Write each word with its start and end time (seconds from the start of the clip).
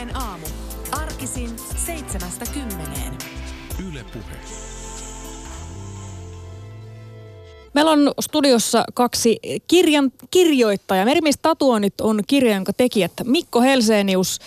Ylepuheen 0.00 0.16
aamu. 0.16 0.46
Arkisin 0.92 1.50
seitsemästä 1.86 2.44
kymmeneen. 2.54 3.18
Yle 3.88 4.04
Puhe. 4.04 4.79
Meillä 7.74 7.90
on 7.90 8.12
studiossa 8.20 8.84
kaksi 8.94 9.38
kirjan 9.66 10.12
kirjoittajaa. 10.30 11.04
Merimies 11.04 11.38
Tatuoinnit 11.42 12.00
on 12.00 12.20
kirja, 12.26 12.54
jonka 12.54 12.72
tekijät 12.72 13.12
Mikko 13.24 13.60
Helsenius 13.60 14.38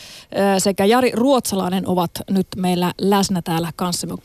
sekä 0.58 0.86
Jari 0.86 1.12
Ruotsalainen 1.14 1.88
ovat 1.88 2.12
nyt 2.30 2.48
meillä 2.58 2.94
läsnä 3.02 3.41
täällä 3.41 3.72
kanssamme. 3.76 4.16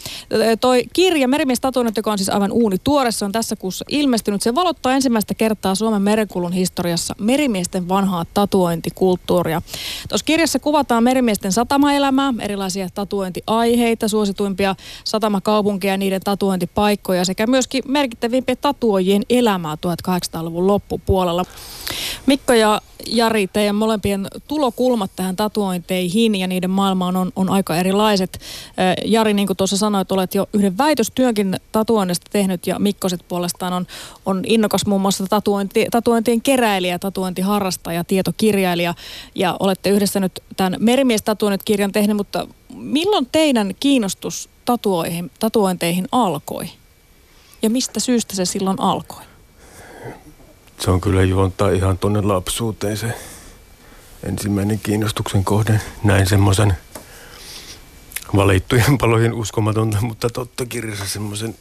Toi 0.61 0.85
kirja 0.93 1.29
Merimies 1.29 1.61
Tatuoinnit, 1.61 1.97
joka 1.97 2.13
on 2.13 2.19
siis 2.19 2.29
aivan 2.29 2.53
uuni 2.53 2.77
tuore, 2.85 3.13
se 3.13 3.25
on 3.25 3.33
tässä 3.33 3.57
kuussa 3.57 3.85
ilmestynyt. 3.89 4.43
Se 4.43 4.55
valottaa 4.55 4.93
ensimmäistä 4.93 5.35
kertaa 5.35 5.75
Suomen 5.75 6.03
merenkulun 6.03 6.53
historiassa 6.53 7.15
merimiesten 7.19 7.89
vanhaa 7.89 8.25
tatuointikulttuuria. 8.35 9.63
Tuossa 10.09 10.25
kirjassa 10.25 10.59
kuvataan 10.59 11.05
merimiesten 11.05 11.53
satamaelämää, 11.53 12.35
erilaisia 12.41 12.89
tatuointiaiheita, 12.95 14.09
suosituimpia 14.09 14.75
satamakaupunkeja 15.05 15.93
ja 15.93 15.99
niiden 15.99 16.21
tatuointipaikkoja 16.21 17.25
sekä 17.25 17.47
myöskin 17.47 17.83
merkittävimpiä 17.89 18.57
tatuointia 18.57 18.88
tatuojien 18.89 19.23
elämää 19.31 19.75
1800-luvun 19.75 20.67
loppupuolella. 20.67 21.45
Mikko 22.27 22.53
ja 22.53 22.81
Jari, 23.07 23.47
teidän 23.47 23.75
molempien 23.75 24.27
tulokulmat 24.49 25.11
tähän 25.17 25.37
tatuointeihin 25.37 26.35
ja 26.35 26.47
niiden 26.47 26.71
maailmaan 26.71 27.17
on, 27.17 27.33
on 27.37 27.51
aika 27.51 27.77
erilaiset. 27.77 28.41
Jari, 29.05 29.35
niin 29.35 29.47
kuin 29.47 29.57
tuossa 29.57 29.77
sanoit, 29.77 30.13
olet 30.13 30.35
jo 30.35 30.49
yhden 30.53 30.79
väitöstyönkin 30.79 31.57
tatuoinnista 31.73 32.27
tehnyt 32.33 32.67
ja 32.67 32.79
Mikkoset 32.79 33.21
puolestaan 33.29 33.73
on, 33.73 33.87
on 34.27 34.43
innokas 34.47 34.87
muun 34.87 35.01
muassa 35.01 35.27
tatuointi, 35.27 35.87
tatuointien 35.91 36.43
keräilijä, 36.43 36.99
tatuointiharrastaja, 36.99 38.05
tietokirjailija 38.05 38.95
ja 39.35 39.57
olette 39.61 39.91
yhdessä 39.91 40.21
nyt 40.21 40.43
tämän 40.57 40.77
Merimies 40.79 41.23
tatuoinnit-kirjan 41.23 41.93
tehnyt, 41.93 42.17
mutta 42.17 42.47
milloin 42.75 43.27
teidän 43.33 43.75
kiinnostus 43.81 44.49
tatuointeihin 45.39 46.09
alkoi? 46.13 46.69
Ja 47.63 47.71
mistä 47.71 48.01
syystä 48.01 48.37
se 48.37 48.45
silloin 48.45 48.81
alkoi? 48.81 49.23
Se 50.81 50.91
on 50.91 51.01
kyllä 51.01 51.23
juontaa 51.23 51.71
ihan 51.71 51.99
tuonne 51.99 52.21
lapsuuteen 52.21 52.97
se 52.97 53.15
ensimmäinen 54.23 54.81
kiinnostuksen 54.83 55.45
kohde. 55.45 55.81
Näin 56.05 56.27
semmoisen 56.27 56.77
valittujen 58.37 58.99
palojen 59.01 59.35
uskomatonta, 59.35 59.99
mutta 60.01 60.31
totta 60.31 60.67
kirjassa 60.67 61.07
semmoisen 61.07 61.55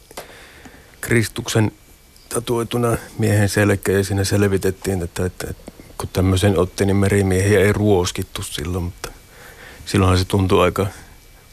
Kristuksen 1.00 1.72
tatuoituna 2.28 2.96
miehen 3.18 3.48
selkä 3.48 3.92
ja 3.92 4.04
siinä 4.04 4.24
selvitettiin, 4.24 5.02
että, 5.02 5.26
että, 5.26 5.46
että 5.50 5.72
kun 5.98 6.08
tämmöisen 6.12 6.58
otti, 6.58 6.86
niin 6.86 6.96
merimiehiä 6.96 7.60
ei 7.60 7.72
ruoskittu 7.72 8.42
silloin, 8.42 8.84
mutta 8.84 9.12
silloinhan 9.86 10.18
se 10.18 10.24
tuntui 10.24 10.64
aika 10.64 10.86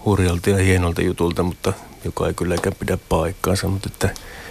hurjalta 0.06 0.50
ja 0.50 0.58
hienolta 0.58 1.02
jutulta, 1.02 1.44
mutta 1.44 1.74
joka 2.06 2.28
ei 2.28 2.34
kylläkään 2.34 2.76
pidä 2.80 2.98
paikkaansa, 3.10 3.68
mutta 3.68 3.90
että 3.94 4.10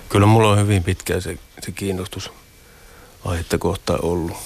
kyllä 0.09 0.27
mulla 0.27 0.51
on 0.51 0.59
hyvin 0.59 0.85
pitkään 0.85 1.23
se, 1.23 1.39
se 1.63 1.73
kiinnostus 1.73 2.31
aihetta 3.25 3.59
kohtaan 3.59 4.05
ollut. 4.05 4.37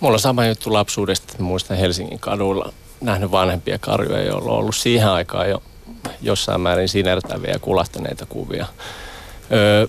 Mulla 0.00 0.14
on 0.14 0.20
sama 0.20 0.46
juttu 0.46 0.72
lapsuudesta, 0.72 1.26
että 1.30 1.42
muistan 1.42 1.76
Helsingin 1.76 2.18
kadulla 2.18 2.72
nähnyt 3.00 3.30
vanhempia 3.30 3.78
karjoja, 3.78 4.22
joilla 4.22 4.52
on 4.52 4.58
ollut 4.58 4.76
siihen 4.76 5.08
aikaan 5.08 5.50
jo 5.50 5.62
jossain 6.20 6.60
määrin 6.60 6.88
sinertäviä 6.88 7.50
ja 7.50 7.58
kulahtaneita 7.58 8.26
kuvia. 8.26 8.66
Öö, 9.52 9.86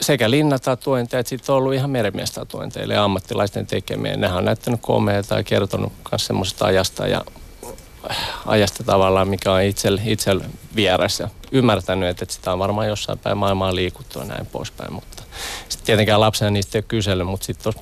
sekä 0.00 0.30
linnatatuointeja 0.30 1.20
että 1.20 1.30
sitten 1.30 1.52
on 1.52 1.58
ollut 1.58 1.74
ihan 1.74 1.90
merimiestatuointeille 1.90 2.94
ja 2.94 3.04
ammattilaisten 3.04 3.66
tekemiä. 3.66 4.16
Nehän 4.16 4.38
on 4.38 4.44
näyttänyt 4.44 4.80
komeita 4.82 5.36
ja 5.36 5.42
kertonut 5.42 5.92
myös 6.10 6.26
semmoisesta 6.26 6.64
ajasta 6.64 7.08
ja 7.08 7.24
ajasta 8.46 8.84
tavallaan, 8.84 9.28
mikä 9.28 9.52
on 9.52 9.62
itselle 9.62 10.44
vieras 10.76 11.20
ja 11.20 11.28
ymmärtänyt, 11.52 12.08
että 12.08 12.34
sitä 12.34 12.52
on 12.52 12.58
varmaan 12.58 12.88
jossain 12.88 13.18
päin 13.18 13.38
maailmaa 13.38 13.74
liikuttu 13.74 14.18
ja 14.18 14.24
näin 14.24 14.46
poispäin. 14.46 14.92
Mutta 14.92 15.22
sitten 15.68 15.86
tietenkään 15.86 16.20
lapsena 16.20 16.50
niistä 16.50 16.78
ei 16.78 16.80
ole 16.80 16.84
kysellyt, 16.88 17.26
mutta 17.26 17.46
sitten 17.46 17.72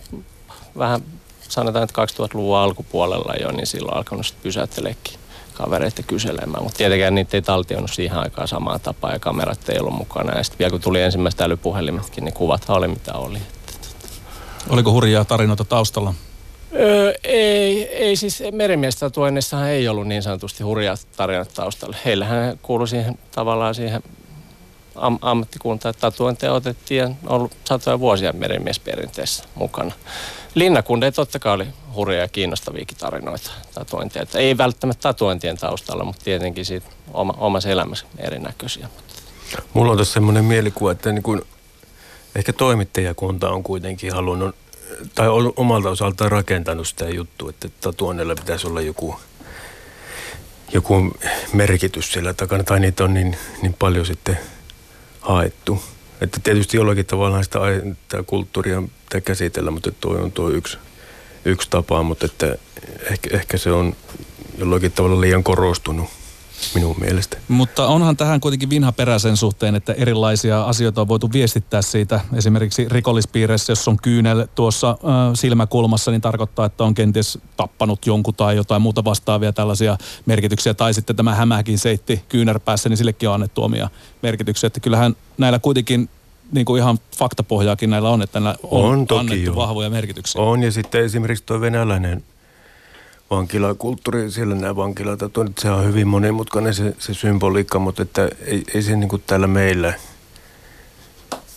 vähän 0.78 1.00
sanotaan, 1.48 1.84
että 1.84 2.04
2000-luvun 2.04 2.56
alkupuolella 2.56 3.34
jo, 3.40 3.52
niin 3.52 3.66
silloin 3.66 3.96
alkanut 3.96 4.26
sitten 4.26 4.42
pysäytteleekin 4.42 5.18
kavereita 5.54 6.02
kyselemään. 6.02 6.62
Mutta 6.62 6.76
tietenkään 6.76 7.14
niitä 7.14 7.36
ei 7.36 7.42
taltioinut 7.42 7.92
siihen 7.92 8.18
aikaan 8.18 8.48
samaan 8.48 8.80
tapaan 8.80 9.12
ja 9.12 9.18
kamerat 9.18 9.68
ei 9.68 9.78
ollut 9.78 9.94
mukana. 9.94 10.38
Ja 10.38 10.44
sitten 10.44 10.58
vielä 10.58 10.70
kun 10.70 10.80
tuli 10.80 11.02
ensimmäiset 11.02 11.40
älypuhelimetkin, 11.40 12.24
niin 12.24 12.34
kuvat 12.34 12.64
oli 12.68 12.88
mitä 12.88 13.12
oli. 13.12 13.38
Oliko 14.68 14.92
hurjaa 14.92 15.24
tarinoita 15.24 15.64
taustalla? 15.64 16.14
Öö, 16.74 17.14
ei, 17.24 17.88
ei 17.88 18.16
siis 18.16 18.42
merimiestatuennissahan 18.52 19.68
ei 19.68 19.88
ollut 19.88 20.08
niin 20.08 20.22
sanotusti 20.22 20.62
hurjaa 20.62 20.96
tarinat 21.16 21.54
taustalla. 21.54 21.96
Heillähän 22.04 22.58
kuului 22.62 22.88
siihen 22.88 23.18
tavallaan 23.30 23.74
siihen 23.74 24.02
am- 24.94 25.18
ammattikuntaan, 25.22 25.90
että 25.90 26.00
tatuointeja 26.00 26.52
otettiin 26.52 26.98
ja 26.98 27.10
ollut 27.26 27.52
satoja 27.64 28.00
vuosia 28.00 28.32
merimiesperinteessä 28.32 29.44
mukana. 29.54 29.92
Linnakunde 30.54 31.12
totta 31.12 31.38
kai 31.38 31.54
oli 31.54 31.66
hurjaa 31.94 32.20
ja 32.20 32.28
kiinnostaviakin 32.28 32.96
tarinoita 32.96 33.50
tatuointia. 33.74 34.22
Että 34.22 34.38
ei 34.38 34.58
välttämättä 34.58 35.02
tatuointien 35.02 35.58
taustalla, 35.58 36.04
mutta 36.04 36.24
tietenkin 36.24 36.64
siitä 36.64 36.86
oma, 37.12 37.34
omassa 37.38 37.68
elämässä 37.68 38.06
erinäköisiä. 38.18 38.88
Mulla 39.74 39.92
on 39.92 39.98
tässä 39.98 40.14
semmoinen 40.14 40.44
mielikuva, 40.44 40.92
että 40.92 41.12
niin 41.12 41.22
kuin 41.22 41.42
ehkä 42.34 42.52
toimittajakunta 42.52 43.50
on 43.50 43.62
kuitenkin 43.62 44.12
halunnut 44.12 44.56
tai 45.14 45.28
omalta 45.56 45.90
osaltaan 45.90 46.30
rakentanut 46.30 46.88
sitä 46.88 47.08
juttua, 47.08 47.50
että 47.50 47.68
tatuoinnilla 47.80 48.34
pitäisi 48.34 48.66
olla 48.66 48.80
joku, 48.80 49.20
joku 50.72 51.16
merkitys 51.52 52.12
siellä 52.12 52.34
takana, 52.34 52.64
tai 52.64 52.80
niitä 52.80 53.04
on 53.04 53.14
niin, 53.14 53.36
niin 53.62 53.74
paljon 53.74 54.06
sitten 54.06 54.38
haettu. 55.20 55.82
Että 56.20 56.40
tietysti 56.44 56.76
jollakin 56.76 57.06
tavalla 57.06 57.42
sitä, 57.42 57.58
sitä 58.02 58.22
kulttuuria 58.22 58.82
pitää 59.04 59.20
käsitellä, 59.20 59.70
mutta 59.70 59.92
tuo 60.00 60.14
on 60.14 60.32
tuo 60.32 60.50
yksi, 60.50 60.78
yksi 61.44 61.70
tapa, 61.70 62.02
mutta 62.02 62.26
että 62.26 62.56
ehkä, 63.10 63.36
ehkä 63.36 63.58
se 63.58 63.72
on 63.72 63.96
jollakin 64.58 64.92
tavalla 64.92 65.20
liian 65.20 65.44
korostunut 65.44 66.10
minun 66.74 66.96
mielestä. 67.00 67.36
Mutta 67.48 67.86
onhan 67.86 68.16
tähän 68.16 68.40
kuitenkin 68.40 68.70
vinha 68.70 68.92
perä 68.92 69.18
sen 69.18 69.36
suhteen, 69.36 69.74
että 69.74 69.92
erilaisia 69.92 70.64
asioita 70.64 71.00
on 71.00 71.08
voitu 71.08 71.32
viestittää 71.32 71.82
siitä. 71.82 72.20
Esimerkiksi 72.34 72.86
rikollispiireissä, 72.88 73.70
jos 73.70 73.88
on 73.88 73.96
kyynel 73.96 74.46
tuossa 74.54 74.90
äh, 74.90 74.96
silmäkulmassa, 75.34 76.10
niin 76.10 76.20
tarkoittaa, 76.20 76.66
että 76.66 76.84
on 76.84 76.94
kenties 76.94 77.38
tappanut 77.56 78.06
jonkun 78.06 78.34
tai 78.34 78.56
jotain 78.56 78.82
muuta 78.82 79.04
vastaavia 79.04 79.52
tällaisia 79.52 79.98
merkityksiä. 80.26 80.74
Tai 80.74 80.94
sitten 80.94 81.16
tämä 81.16 81.34
hämähäkin 81.34 81.78
seitti 81.78 82.24
kyynärpäässä, 82.28 82.88
niin 82.88 82.96
sillekin 82.96 83.28
on 83.28 83.34
annettu 83.34 83.62
omia 83.62 83.90
merkityksiä. 84.22 84.66
Että 84.66 84.80
kyllähän 84.80 85.16
näillä 85.38 85.58
kuitenkin 85.58 86.08
niin 86.52 86.64
kuin 86.64 86.82
ihan 86.82 86.98
faktapohjaakin 87.18 87.90
näillä 87.90 88.10
on, 88.10 88.22
että 88.22 88.40
näillä 88.40 88.58
on, 88.62 88.84
on 88.84 89.06
toki 89.06 89.20
annettu 89.20 89.50
jo. 89.50 89.56
vahvoja 89.56 89.90
merkityksiä. 89.90 90.42
On 90.42 90.62
ja 90.62 90.72
sitten 90.72 91.04
esimerkiksi 91.04 91.44
tuo 91.46 91.60
venäläinen 91.60 92.24
vankilakulttuuri, 93.36 94.30
siellä 94.30 94.54
nämä 94.54 94.76
vankilat, 94.76 95.22
että 95.22 95.40
se 95.58 95.70
on 95.70 95.84
hyvin 95.84 96.08
monimutkainen 96.08 96.74
se, 96.74 96.94
se 96.98 97.14
symboliikka, 97.14 97.78
mutta 97.78 98.02
että 98.02 98.28
ei, 98.40 98.64
ei 98.74 98.82
se 98.82 98.96
niin 98.96 99.08
kuin 99.08 99.22
täällä 99.26 99.46
meillä, 99.46 99.94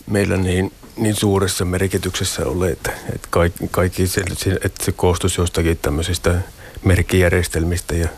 meillä 0.06 0.36
niin, 0.36 0.72
niin 0.96 1.14
suuressa 1.14 1.64
merkityksessä 1.64 2.46
ole, 2.46 2.70
että, 2.70 2.92
että 3.14 3.28
kaikki, 3.30 3.68
kaikki 3.70 4.06
se, 4.06 4.20
että 4.64 4.84
se 4.84 4.92
koostuisi 4.92 5.40
jostakin 5.40 5.78
tämmöisistä 5.82 6.40
merkkijärjestelmistä 6.84 7.94
ja 7.94 8.08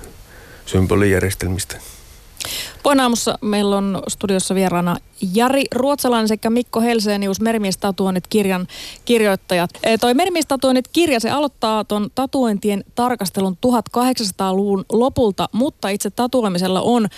symbolijärjestelmistä. 0.66 1.76
Poinaamussa 2.82 3.38
meillä 3.40 3.76
on 3.76 4.02
studiossa 4.08 4.54
vieraana 4.54 4.96
Jari 5.34 5.64
Ruotsalainen 5.74 6.28
sekä 6.28 6.50
Mikko 6.50 6.80
Helsenius, 6.80 7.40
Merimiestatuoinnit 7.40 8.26
kirjan 8.26 8.66
kirjoittajat. 9.04 9.70
E, 9.82 9.98
toi 9.98 10.14
Merimiestatuoinnit 10.14 10.88
kirja, 10.88 11.20
se 11.20 11.30
aloittaa 11.30 11.84
tuon 11.84 12.10
tatuointien 12.14 12.84
tarkastelun 12.94 13.56
1800-luvun 13.66 14.84
lopulta, 14.92 15.48
mutta 15.52 15.88
itse 15.88 16.10
tatuoimisella 16.10 16.80
on 16.80 17.08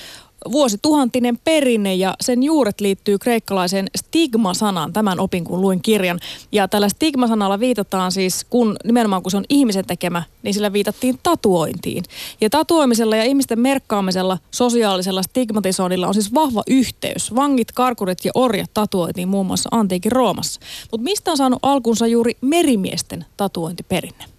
vuosituhantinen 0.53 1.39
perinne 1.45 1.95
ja 1.95 2.15
sen 2.21 2.43
juuret 2.43 2.81
liittyy 2.81 3.19
kreikkalaiseen 3.19 3.87
stigma-sanaan. 3.99 4.93
Tämän 4.93 5.21
opin, 5.21 5.45
kun 5.45 5.61
luin 5.61 5.83
kirjan. 5.83 6.21
Ja 6.53 6.69
tällä 6.69 6.89
stigma-sanalla 6.89 7.61
viitataan 7.61 8.13
siis, 8.13 8.47
kun 8.51 8.77
nimenomaan 8.85 9.23
kun 9.23 9.31
se 9.31 9.37
on 9.37 9.45
ihmisen 9.49 9.87
tekemä, 9.87 10.23
niin 10.43 10.55
sillä 10.55 10.73
viitattiin 10.73 11.19
tatuointiin. 11.23 12.05
Ja 12.41 12.51
tatuoimisella 12.51 13.17
ja 13.17 13.25
ihmisten 13.25 13.61
merkkaamisella, 13.61 14.39
sosiaalisella 14.51 15.23
stigmatisoinnilla 15.23 16.09
on 16.09 16.15
siis 16.15 16.35
vahva 16.35 16.63
yhteys. 16.67 17.35
Vangit, 17.35 17.73
karkurit 17.73 18.25
ja 18.25 18.31
orjat 18.35 18.71
tatuoitiin 18.75 19.29
muun 19.29 19.47
muassa 19.47 19.69
antiikin 19.73 20.13
Roomassa. 20.13 20.61
Mutta 20.91 21.05
mistä 21.05 21.31
on 21.31 21.37
saanut 21.37 21.59
alkunsa 21.63 22.07
juuri 22.07 22.37
merimiesten 22.41 23.25
tatuointiperinne? 23.37 24.32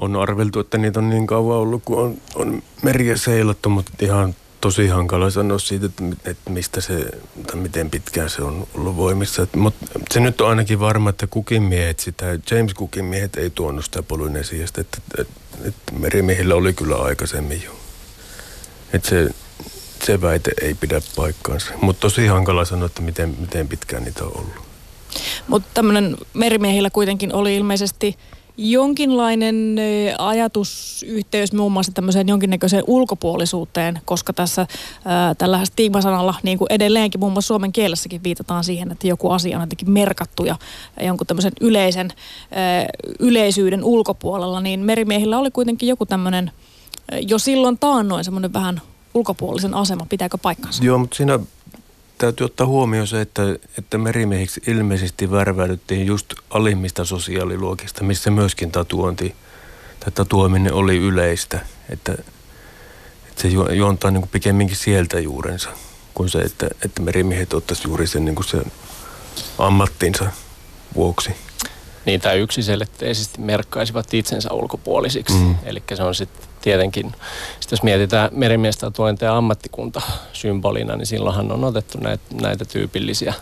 On 0.00 0.16
arveltu, 0.16 0.60
että 0.60 0.78
niitä 0.78 1.00
on 1.00 1.10
niin 1.10 1.26
kauan 1.26 1.56
ollut, 1.56 1.82
kun 1.84 1.98
on, 1.98 2.16
on 2.34 2.62
meriä 2.82 3.16
seilattu, 3.16 3.68
mutta 3.68 3.92
ihan 4.00 4.34
tosi 4.60 4.88
hankala 4.88 5.30
sanoa 5.30 5.58
siitä, 5.58 5.86
että, 5.86 6.02
että 6.24 6.50
mistä 6.50 6.80
se, 6.80 7.10
tai 7.46 7.56
miten 7.56 7.90
pitkään 7.90 8.30
se 8.30 8.42
on 8.42 8.66
ollut 8.74 8.96
voimissa. 8.96 9.46
Mutta 9.56 9.86
se 10.10 10.20
nyt 10.20 10.40
on 10.40 10.48
ainakin 10.48 10.80
varma, 10.80 11.10
että 11.10 11.26
kukin 11.26 11.62
miehet 11.62 12.00
sitä, 12.00 12.26
James 12.50 12.74
Cookin 12.74 13.04
miehet 13.04 13.36
ei 13.36 13.50
tuonut 13.50 13.84
sitä 13.84 14.02
Polynesiasta, 14.02 14.80
että, 14.80 14.98
että, 15.18 15.34
että 15.64 15.92
merimiehillä 15.98 16.54
oli 16.54 16.72
kyllä 16.72 16.96
aikaisemmin 16.96 17.62
jo. 17.64 17.70
Että 18.92 19.08
se, 19.08 19.30
se 20.04 20.20
väite 20.20 20.50
ei 20.62 20.74
pidä 20.74 21.00
paikkaansa. 21.16 21.72
Mutta 21.80 22.00
tosi 22.00 22.26
hankala 22.26 22.64
sanoa, 22.64 22.86
että 22.86 23.02
miten, 23.02 23.36
miten 23.40 23.68
pitkään 23.68 24.04
niitä 24.04 24.24
on 24.24 24.32
ollut. 24.34 24.54
Mutta 25.48 25.68
tämmöinen 25.74 26.16
merimiehillä 26.34 26.90
kuitenkin 26.90 27.34
oli 27.34 27.56
ilmeisesti 27.56 28.16
jonkinlainen 28.56 29.76
ajatusyhteys 30.18 31.52
muun 31.52 31.72
muassa 31.72 31.92
tämmöiseen 31.92 32.28
jonkinnäköiseen 32.28 32.84
ulkopuolisuuteen, 32.86 33.98
koska 34.04 34.32
tässä 34.32 34.66
ää, 35.04 35.34
tällä 35.34 35.64
stigmasanalla 35.64 36.34
niin 36.42 36.58
kuin 36.58 36.66
edelleenkin 36.70 37.20
muun 37.20 37.32
muassa 37.32 37.48
suomen 37.48 37.72
kielessäkin 37.72 38.22
viitataan 38.24 38.64
siihen, 38.64 38.92
että 38.92 39.06
joku 39.06 39.30
asia 39.30 39.56
on 39.56 39.62
jotenkin 39.62 39.90
merkattu 39.90 40.44
ja 40.44 40.56
jonkun 41.00 41.26
tämmöisen 41.26 41.52
yleisen 41.60 42.12
ää, 42.50 42.86
yleisyyden 43.18 43.84
ulkopuolella, 43.84 44.60
niin 44.60 44.80
merimiehillä 44.80 45.38
oli 45.38 45.50
kuitenkin 45.50 45.88
joku 45.88 46.06
tämmöinen 46.06 46.50
jo 47.20 47.38
silloin 47.38 47.78
taannoin 47.78 48.24
semmoinen 48.24 48.52
vähän 48.52 48.80
ulkopuolisen 49.14 49.74
asema. 49.74 50.06
Pitääkö 50.08 50.38
paikkansa? 50.38 50.84
Joo, 50.84 50.98
mutta 50.98 51.16
siinä 51.16 51.38
täytyy 52.24 52.44
ottaa 52.44 52.66
huomioon 52.66 53.06
se, 53.06 53.20
että, 53.20 53.42
että 53.78 53.98
merimiehiksi 53.98 54.62
ilmeisesti 54.66 55.30
värväydyttiin 55.30 56.06
just 56.06 56.34
alimmista 56.50 57.04
sosiaaliluokista, 57.04 58.04
missä 58.04 58.30
myöskin 58.30 58.70
tatuointi 58.70 59.34
tai 60.00 60.12
tatuoiminen 60.12 60.72
oli 60.72 60.96
yleistä. 60.96 61.60
Että, 61.90 62.12
että 63.28 63.42
se 63.42 63.48
juontaa 63.48 64.10
niin 64.10 64.20
kuin 64.20 64.30
pikemminkin 64.30 64.76
sieltä 64.76 65.20
juurensa, 65.20 65.68
kuin 66.14 66.28
se, 66.28 66.38
että, 66.38 66.68
että 66.84 67.02
merimiehet 67.02 67.54
ottaisivat 67.54 67.88
juuri 67.88 68.06
sen, 68.06 68.24
niin 68.24 68.34
kuin 68.34 68.46
sen 68.46 68.64
ammattinsa 69.58 70.32
vuoksi. 70.94 71.30
Tai 72.22 72.38
yksiselitteisesti 72.38 73.40
merkkaisivat 73.40 74.14
itsensä 74.14 74.52
ulkopuolisiksi. 74.52 75.34
Mm. 75.34 75.54
Eli 75.64 75.82
se 75.94 76.02
on 76.02 76.14
sitten 76.14 76.48
tietenkin, 76.62 77.12
sit 77.60 77.70
jos 77.70 77.82
mietitään 77.82 78.30
merimiestä 78.32 78.90
tuontia 78.90 79.36
ammattikunta 79.36 80.02
symbolina, 80.32 80.96
niin 80.96 81.06
silloinhan 81.06 81.52
on 81.52 81.64
otettu 81.64 81.98
näitä, 81.98 82.24
näitä 82.42 82.64
tyypillisiä 82.64 83.34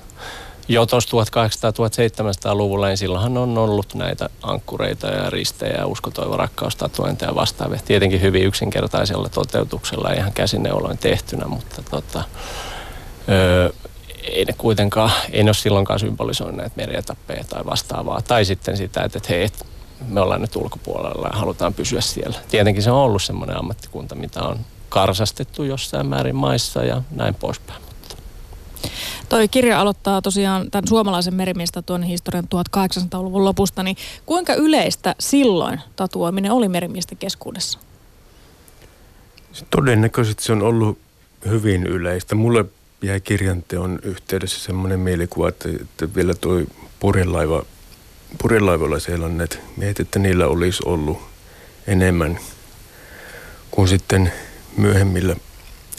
jo 0.69 0.87
tuossa 0.87 1.17
1800-1700-luvulla, 1.17 2.87
niin 2.87 2.97
silloinhan 2.97 3.39
on 3.39 3.59
ollut 3.59 3.95
näitä 3.95 4.29
ankkureita 4.43 5.07
ja 5.07 5.31
ristejä 5.31 5.77
ja 5.77 5.87
uskotoiva 5.87 6.37
rakkaustatuointeja 6.37 7.35
vastaavia. 7.35 7.81
Tietenkin 7.85 8.21
hyvin 8.21 8.45
yksinkertaisella 8.45 9.29
toteutuksella 9.29 10.13
ihan 10.13 10.33
käsineuloin 10.33 10.99
tehtynä, 10.99 11.47
mutta 11.47 11.83
tota, 11.91 12.25
öö, 13.29 13.71
ei 14.23 14.45
ne 14.45 14.53
kuitenkaan, 14.59 15.11
ei 15.33 15.43
ne 15.43 15.49
ole 15.49 15.55
silloinkaan 15.55 15.99
symbolisoineet 15.99 16.77
merietappeja 16.77 17.45
tai 17.45 17.65
vastaavaa. 17.67 18.23
Tai 18.23 18.45
sitten 18.45 18.77
sitä, 18.77 19.03
että 19.03 19.21
hei, 19.29 19.45
et 19.45 19.67
me 20.09 20.21
ollaan 20.21 20.41
nyt 20.41 20.57
ulkopuolella 20.57 21.29
ja 21.33 21.39
halutaan 21.39 21.75
pysyä 21.75 22.01
siellä. 22.01 22.39
Tietenkin 22.51 22.83
se 22.83 22.91
on 22.91 22.99
ollut 22.99 23.23
semmoinen 23.23 23.59
ammattikunta, 23.59 24.15
mitä 24.15 24.43
on 24.43 24.59
karsastettu 24.89 25.65
jossain 25.65 26.07
määrin 26.07 26.37
maissa 26.37 26.85
ja 26.85 27.03
näin 27.11 27.35
poispäin. 27.35 27.83
Toi 29.29 29.49
kirja 29.49 29.81
aloittaa 29.81 30.23
tosiaan 30.23 30.71
tämän 30.71 30.89
suomalaisen 30.89 31.35
tuon 31.87 32.03
historian 32.03 32.45
1800-luvun 32.45 33.45
lopusta, 33.45 33.83
niin 33.83 33.97
kuinka 34.27 34.55
yleistä 34.55 35.15
silloin 35.21 35.81
tatuoiminen 35.97 36.53
oli 36.53 36.69
merimiesten 36.69 37.19
keskuudessa? 37.19 37.79
Todennäköisesti 39.71 40.45
se 40.45 40.53
on 40.53 40.63
ollut 40.63 40.99
hyvin 41.49 41.87
yleistä. 41.87 42.35
Mulle 42.35 42.65
jäi 43.03 43.21
kirjanteon 43.21 43.99
yhteydessä 44.03 44.61
semmoinen 44.61 45.01
mielikuva, 45.01 45.49
että, 45.49 45.69
että 45.69 46.15
vielä 46.15 46.35
tuo 46.35 46.61
purjelaiva 47.01 47.65
purilaivoilla 48.39 48.99
seilanneet 48.99 49.61
miehet, 49.77 50.01
että 50.01 50.19
niillä 50.19 50.47
olisi 50.47 50.83
ollut 50.87 51.19
enemmän 51.87 52.39
kuin 53.71 53.89
sitten 53.89 54.33
myöhemmillä 54.77 55.37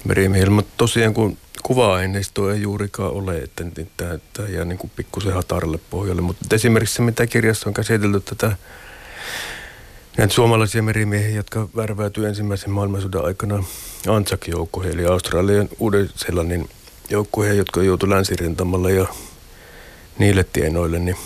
merimiehillä. 0.03 0.51
Mutta 0.51 0.73
tosiaan 0.77 1.13
kun 1.13 1.37
kuva-aineistoa 1.63 2.53
ei 2.53 2.61
juurikaan 2.61 3.11
ole, 3.11 3.37
että 3.37 3.63
tämä, 3.97 4.19
tämä 4.33 4.49
jää 4.49 4.65
niin 4.65 4.77
kuin 4.77 4.91
pikkusen 4.95 5.33
hataralle 5.33 5.79
pohjalle. 5.89 6.21
Mutta 6.21 6.55
esimerkiksi 6.55 6.95
se, 6.95 7.01
mitä 7.01 7.27
kirjassa 7.27 7.69
on 7.69 7.73
käsitelty 7.73 8.19
tätä 8.19 8.57
näitä 10.17 10.33
suomalaisia 10.33 10.83
merimiehiä, 10.83 11.35
jotka 11.35 11.69
värväytyi 11.75 12.25
ensimmäisen 12.25 12.71
maailmansodan 12.71 13.25
aikana 13.25 13.63
Anzac-joukkoihin, 14.07 14.93
eli 14.93 15.05
Australian 15.05 15.69
Uuden-Seelannin 15.79 16.69
joukkoihin, 17.09 17.57
jotka 17.57 17.83
joutuivat 17.83 18.15
länsirintamalla 18.15 18.89
ja 18.89 19.07
niille 20.17 20.45
tienoille, 20.53 20.99
niin 20.99 21.17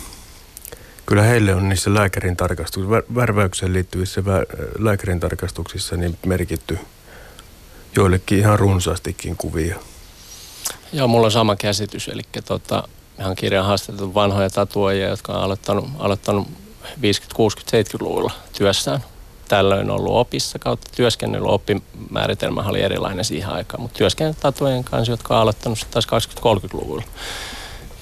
Kyllä 1.08 1.22
heille 1.22 1.54
on 1.54 1.68
niissä 1.68 1.94
lääkärin 1.94 2.36
tarkastuksissa, 2.36 3.14
värväykseen 3.14 3.72
liittyvissä 3.72 4.22
lääkärin 4.78 5.20
tarkastuksissa 5.20 5.96
niin 5.96 6.18
merkitty 6.26 6.78
joillekin 7.96 8.38
ihan 8.38 8.58
runsaastikin 8.58 9.36
kuvia. 9.36 9.76
Joo, 10.92 11.08
mulla 11.08 11.26
on 11.26 11.30
sama 11.32 11.56
käsitys. 11.56 12.08
Eli 12.08 12.22
tota, 12.44 12.88
ihan 13.20 13.36
kirjan 13.36 13.64
haastateltu 13.64 14.14
vanhoja 14.14 14.50
tatuoja, 14.50 15.08
jotka 15.08 15.32
on 15.32 15.42
aloittanut, 15.42 15.88
aloittanut 15.98 16.48
50, 17.00 17.36
60, 17.36 17.96
70-luvulla 17.98 18.32
työssään. 18.58 19.04
Tällöin 19.48 19.90
ollut 19.90 20.16
opissa 20.16 20.58
kautta 20.58 20.90
työskennellyt. 20.96 21.50
Oppimääritelmä 21.50 22.62
oli 22.62 22.82
erilainen 22.82 23.24
siihen 23.24 23.50
aikaan, 23.50 23.80
mutta 23.80 23.98
työskennellyt 23.98 24.40
tatuojen 24.40 24.84
kanssa, 24.84 25.12
jotka 25.12 25.34
on 25.34 25.40
aloittanut 25.40 25.86
taas 25.90 26.06
20-30-luvulla. 26.06 27.02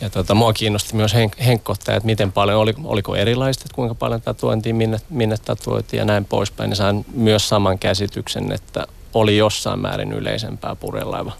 Ja 0.01 0.11
tota, 0.11 0.35
mua 0.35 0.53
kiinnosti 0.53 0.97
myös 0.97 1.15
henk- 1.15 1.43
henkkohtaa, 1.45 1.95
että 1.95 2.07
miten 2.07 2.33
paljon, 2.33 2.61
oli, 2.61 2.75
oliko 2.85 3.17
erilaista, 3.17 3.63
että 3.63 3.75
kuinka 3.75 3.95
paljon 3.95 4.21
tatuointiin, 4.21 4.77
minne, 4.77 4.99
minne 5.11 5.37
tatuoitiin 5.45 5.99
ja 5.99 6.05
näin 6.05 6.25
poispäin. 6.25 6.71
Ja 6.71 6.77
sain 6.77 7.07
myös 7.15 7.49
saman 7.49 7.79
käsityksen, 7.79 8.53
että 8.53 8.87
oli 9.15 9.37
jossain 9.37 9.81
määrin 9.81 10.13
yleisempää 10.13 10.75
purjelaiva 10.75 11.33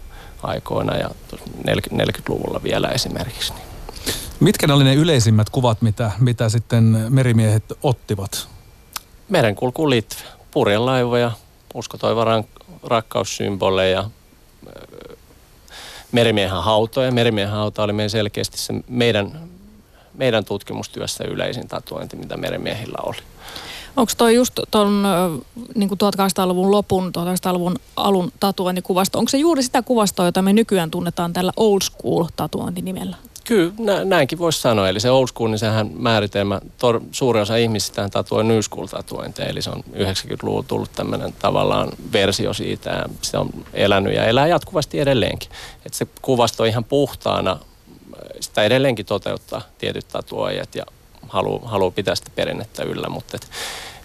aikoina 0.43 0.95
ja 0.95 1.09
40-luvulla 1.63 2.63
vielä 2.63 2.87
esimerkiksi. 2.87 3.53
Mitkä 4.39 4.67
ne 4.67 4.73
oli 4.73 4.83
ne 4.83 4.95
yleisimmät 4.95 5.49
kuvat, 5.49 5.81
mitä, 5.81 6.11
mitä 6.19 6.49
sitten 6.49 6.83
merimiehet 7.09 7.63
ottivat? 7.83 8.47
Merenkulkuun 9.29 9.89
liittyviä 9.89 10.25
purjelaivoja, 10.51 11.31
uskotoiva 11.73 12.43
rakkaussymboleja, 12.83 14.09
merimiehen 16.11 16.51
hautoja. 16.63 17.11
Merimiehen 17.11 17.51
hauta 17.51 17.83
oli 17.83 17.93
meidän 17.93 18.09
selkeästi 18.09 18.57
se 18.57 18.73
meidän, 18.87 19.49
meidän 20.13 20.45
tutkimustyössä 20.45 21.23
yleisin 21.23 21.67
tatuointi, 21.67 22.15
mitä 22.15 22.37
merimiehillä 22.37 22.97
oli. 23.03 23.17
Onko 23.97 24.11
toi 24.17 24.35
just 24.35 24.59
tuon 24.71 25.03
niin 25.75 25.89
1800-luvun 25.89 26.71
lopun, 26.71 27.11
1800-luvun 27.17 27.75
alun 27.95 28.31
tatuointikuvasto, 28.39 29.19
onko 29.19 29.29
se 29.29 29.37
juuri 29.37 29.63
sitä 29.63 29.81
kuvastoa, 29.81 30.25
jota 30.25 30.41
me 30.41 30.53
nykyään 30.53 30.91
tunnetaan 30.91 31.33
tällä 31.33 31.51
old 31.57 31.81
school 31.81 32.25
tatuointinimellä? 32.35 33.17
Kyllä, 33.47 33.73
nä, 33.79 34.05
näinkin 34.05 34.37
voisi 34.37 34.61
sanoa. 34.61 34.89
Eli 34.89 34.99
se 34.99 35.11
old 35.11 35.27
school, 35.27 35.49
niin 35.49 35.59
sehän 35.59 35.89
määritelmä, 35.93 36.61
tor, 36.77 37.01
suuri 37.11 37.39
osa 37.41 37.55
ihmisistä 37.55 38.09
tatuoi 38.09 38.43
new 38.43 38.59
school 38.59 38.85
tatuointeja. 38.85 39.49
Eli 39.49 39.61
se 39.61 39.69
on 39.69 39.83
90-luvulla 39.93 40.63
tullut 40.67 40.91
tämmöinen 40.95 41.33
tavallaan 41.33 41.89
versio 42.13 42.53
siitä 42.53 42.89
ja 42.89 43.05
se 43.21 43.37
on 43.37 43.49
elänyt 43.73 44.13
ja 44.15 44.25
elää 44.25 44.47
jatkuvasti 44.47 44.99
edelleenkin. 44.99 45.49
Että 45.85 45.97
se 45.97 46.07
kuvasto 46.21 46.65
ihan 46.65 46.83
puhtaana, 46.83 47.59
sitä 48.39 48.63
edelleenkin 48.63 49.05
toteuttaa 49.05 49.61
tietyt 49.77 50.07
tatuoijat 50.07 50.75
ja 50.75 50.85
haluaa 51.27 51.69
haluu 51.69 51.91
pitää 51.91 52.15
sitä 52.15 52.31
perinnettä 52.35 52.83
yllä, 52.83 53.09
mutta 53.09 53.37
et 53.37 53.47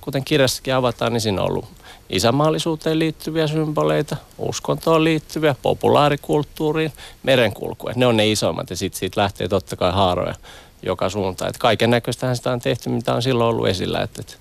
kuten 0.00 0.24
kirjassakin 0.24 0.74
avataan, 0.74 1.12
niin 1.12 1.20
siinä 1.20 1.42
on 1.42 1.48
ollut 1.48 1.64
isämaallisuuteen 2.10 2.98
liittyviä 2.98 3.46
symboleita, 3.46 4.16
uskontoon 4.38 5.04
liittyviä, 5.04 5.54
populaarikulttuuriin, 5.62 6.92
merenkulkuun. 7.22 7.92
Ne 7.96 8.06
on 8.06 8.16
ne 8.16 8.30
isommat 8.30 8.70
ja 8.70 8.76
sitten 8.76 8.98
siitä 8.98 9.20
lähtee 9.20 9.48
totta 9.48 9.76
kai 9.76 9.92
haaroja 9.92 10.34
joka 10.82 11.08
suuntaan. 11.08 11.52
kaiken 11.58 11.90
näköistähän 11.90 12.36
sitä 12.36 12.52
on 12.52 12.60
tehty, 12.60 12.90
mitä 12.90 13.14
on 13.14 13.22
silloin 13.22 13.48
ollut 13.48 13.68
esillä. 13.68 14.00
Et, 14.00 14.18
et. 14.18 14.38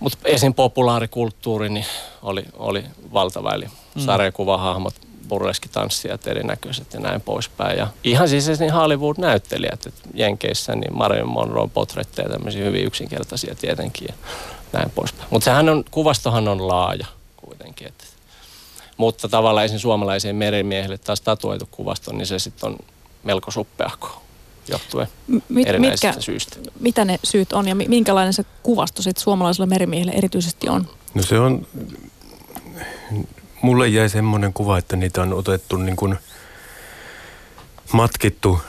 Mutta 0.00 0.18
esim. 0.24 0.54
populaarikulttuuri 0.54 1.68
niin 1.68 1.86
oli, 2.22 2.44
oli 2.56 2.84
valtava, 3.12 3.54
eli 3.54 3.64
mm. 3.64 4.00
sarjakuvahahmot, 4.00 4.94
burleskitanssijat 5.28 6.26
erinäköiset 6.26 6.94
ja 6.94 7.00
näin 7.00 7.20
poispäin. 7.20 7.78
Ja 7.78 7.86
ihan 8.04 8.28
siis 8.28 8.60
niin 8.60 8.72
Hollywood-näyttelijät, 8.72 9.86
että 9.86 10.08
Jenkeissä 10.14 10.74
niin 10.74 10.96
Marilyn 10.96 11.28
Monroe 11.28 11.68
potretteja, 11.74 12.28
tämmöisiä 12.28 12.64
hyvin 12.64 12.84
yksinkertaisia 12.84 13.54
tietenkin 13.54 14.08
ja 14.08 14.14
näin 14.72 14.90
poispäin. 14.90 15.28
Mutta 15.30 15.44
sehän 15.44 15.68
on, 15.68 15.84
kuvastohan 15.90 16.48
on 16.48 16.68
laaja 16.68 17.06
kuitenkin. 17.36 17.88
Että. 17.88 18.04
Mutta 18.96 19.28
tavallaan 19.28 19.64
esimerkiksi 19.64 19.82
suomalaiseen 19.82 20.36
merimiehelle 20.36 20.98
taas 20.98 21.20
tatuoitu 21.20 21.68
kuvasto, 21.70 22.12
niin 22.12 22.26
se 22.26 22.38
sitten 22.38 22.70
on 22.70 22.78
melko 23.22 23.50
suppeahko 23.50 24.22
johtuen 24.68 25.08
Mit, 25.26 25.68
mitkä, 25.78 26.14
syistä. 26.18 26.56
Mitä 26.80 27.04
ne 27.04 27.18
syyt 27.24 27.52
on 27.52 27.68
ja 27.68 27.74
minkälainen 27.74 28.32
se 28.32 28.44
kuvasto 28.62 29.02
sitten 29.02 29.22
suomalaisella 29.22 29.66
merimiehellä 29.66 30.12
erityisesti 30.12 30.68
on? 30.68 30.88
No 31.14 31.22
se 31.22 31.38
on, 31.38 31.66
mulle 33.62 33.88
jäi 33.88 34.08
semmoinen 34.08 34.52
kuva, 34.52 34.78
että 34.78 34.96
niitä 34.96 35.22
on 35.22 35.32
otettu 35.32 35.76
niin 35.76 35.96
kuin 35.96 36.16
matkittu 37.92 38.60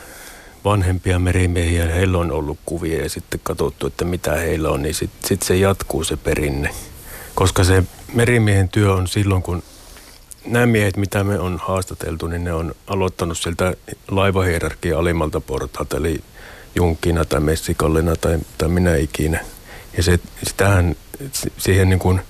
vanhempia 0.64 1.18
merimiehiä, 1.18 1.86
heillä 1.86 2.18
on 2.18 2.32
ollut 2.32 2.58
kuvia 2.66 3.02
ja 3.02 3.08
sitten 3.08 3.40
katsottu, 3.42 3.86
että 3.86 4.04
mitä 4.04 4.32
heillä 4.32 4.70
on, 4.70 4.82
niin 4.82 4.94
sitten 4.94 5.28
sit 5.28 5.42
se 5.42 5.56
jatkuu 5.56 6.04
se 6.04 6.16
perinne. 6.16 6.70
Koska 7.34 7.64
se 7.64 7.84
merimiehen 8.12 8.68
työ 8.68 8.94
on 8.94 9.08
silloin, 9.08 9.42
kun 9.42 9.62
nämä 10.46 10.66
miehet, 10.66 10.96
mitä 10.96 11.24
me 11.24 11.38
on 11.38 11.58
haastateltu, 11.62 12.26
niin 12.26 12.44
ne 12.44 12.52
on 12.52 12.74
aloittanut 12.86 13.38
sieltä 13.38 13.74
laivahierarkia 14.08 14.98
alimmalta 14.98 15.40
portaalta, 15.40 15.96
eli 15.96 16.20
junkkina 16.74 17.24
tai 17.24 17.40
messikallina 17.40 18.16
tai, 18.16 18.38
tai 18.58 18.68
minä 18.68 18.96
ikinä. 18.96 19.44
Ja 19.96 20.02
se, 20.02 20.18
sitähän, 20.42 20.96
siihen 21.58 21.88
niin 21.88 21.98
kuin, 21.98 22.20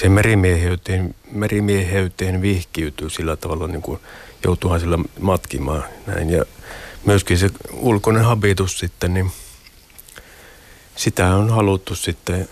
se 0.00 0.08
merimieheyteen, 0.08 1.14
merimieheyteen 1.32 2.42
vihkiytyy 2.42 3.10
sillä 3.10 3.36
tavalla, 3.36 3.66
niin 3.66 3.82
kuin 3.82 4.00
joutuuhan 4.44 4.80
sillä 4.80 4.98
matkimaan 5.20 5.84
näin. 6.06 6.30
Ja 6.30 6.44
myöskin 7.04 7.38
se 7.38 7.50
ulkoinen 7.72 8.24
habitus 8.24 8.78
sitten, 8.78 9.14
niin 9.14 9.32
sitä 10.96 11.36
on 11.36 11.50
haluttu 11.50 11.94
sitten 11.94 12.48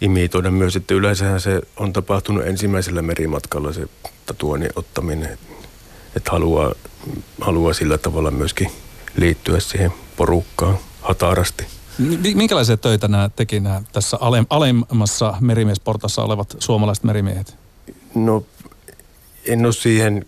imitoida 0.00 0.50
myös, 0.50 0.76
että 0.76 0.94
yleensähän 0.94 1.40
se 1.40 1.60
on 1.76 1.92
tapahtunut 1.92 2.46
ensimmäisellä 2.46 3.02
merimatkalla 3.02 3.72
se 3.72 3.86
tatuoinnin 4.26 4.70
ottaminen, 4.76 5.38
että 6.16 6.30
haluaa, 6.30 6.72
haluaa 7.40 7.72
sillä 7.72 7.98
tavalla 7.98 8.30
myöskin 8.30 8.70
liittyä 9.16 9.60
siihen 9.60 9.92
porukkaan 10.16 10.78
hatarasti. 11.00 11.66
Minkälaisia 12.34 12.76
töitä 12.76 13.08
nämä 13.08 13.30
teki 13.36 13.60
nämä 13.60 13.82
tässä 13.92 14.16
ale, 14.20 14.44
alemmassa 14.50 15.34
merimiesportassa 15.40 16.22
olevat 16.22 16.56
suomalaiset 16.58 17.04
merimiehet? 17.04 17.56
No 18.14 18.44
en 19.46 19.64
ole 19.64 19.72
siihen 19.72 20.26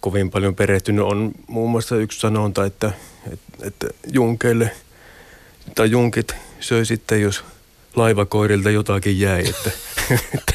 kovin 0.00 0.30
paljon 0.30 0.54
perehtynyt. 0.54 1.04
On 1.04 1.32
muun 1.46 1.70
muassa 1.70 1.96
yksi 1.96 2.20
sanonta, 2.20 2.64
että, 2.64 2.92
että, 3.32 3.66
että 3.66 3.86
junkeille 4.12 4.70
tai 5.74 5.90
junkit 5.90 6.34
söi 6.60 6.86
sitten, 6.86 7.22
jos 7.22 7.44
laivakoirilta 7.96 8.70
jotakin 8.70 9.20
jäi. 9.20 9.44
Että, 9.48 9.70
että, 10.34 10.54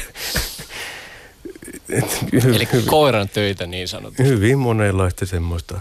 et, 1.88 2.24
Eli 2.32 2.68
hyvin, 2.72 2.86
koiran 2.86 3.28
töitä 3.28 3.66
niin 3.66 3.88
sanotusti. 3.88 4.24
Hyvin 4.24 4.58
monenlaista 4.58 5.26
semmoista. 5.26 5.80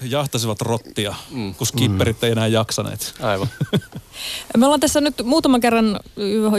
Jahtasivat 0.00 0.60
rottia, 0.60 1.14
mm. 1.30 1.54
kun 1.54 1.66
skipperit 1.66 2.22
mm. 2.22 2.26
ei 2.26 2.32
enää 2.32 2.46
jaksaneet. 2.46 3.14
Aivan. 3.20 3.48
Me 4.56 4.64
ollaan 4.64 4.80
tässä 4.80 5.00
nyt 5.00 5.14
muutaman 5.24 5.60
kerran 5.60 6.00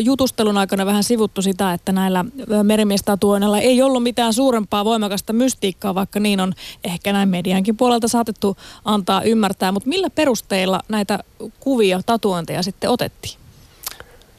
jutustelun 0.04 0.58
aikana 0.58 0.86
vähän 0.86 1.04
sivuttu 1.04 1.42
sitä, 1.42 1.74
että 1.74 1.92
näillä 1.92 2.26
merimiestatuoinnilla 2.64 3.60
ei 3.60 3.82
ollut 3.82 4.04
mitään 4.04 4.34
suurempaa 4.34 4.86
voimakasta 4.86 5.34
mystiikkaa, 5.34 5.96
vaikka 5.96 6.20
niin 6.20 6.40
on 6.40 6.54
ehkä 6.84 7.14
näin 7.14 7.30
mediankin 7.30 7.78
puolelta 7.78 8.08
saatettu 8.08 8.58
antaa 8.86 9.22
ymmärtää. 9.22 9.72
Mutta 9.72 9.90
millä 9.90 10.10
perusteilla 10.10 10.82
näitä 10.90 11.20
kuvia, 11.60 12.02
tatuointeja 12.06 12.64
sitten 12.64 12.90
otettiin? 12.90 13.38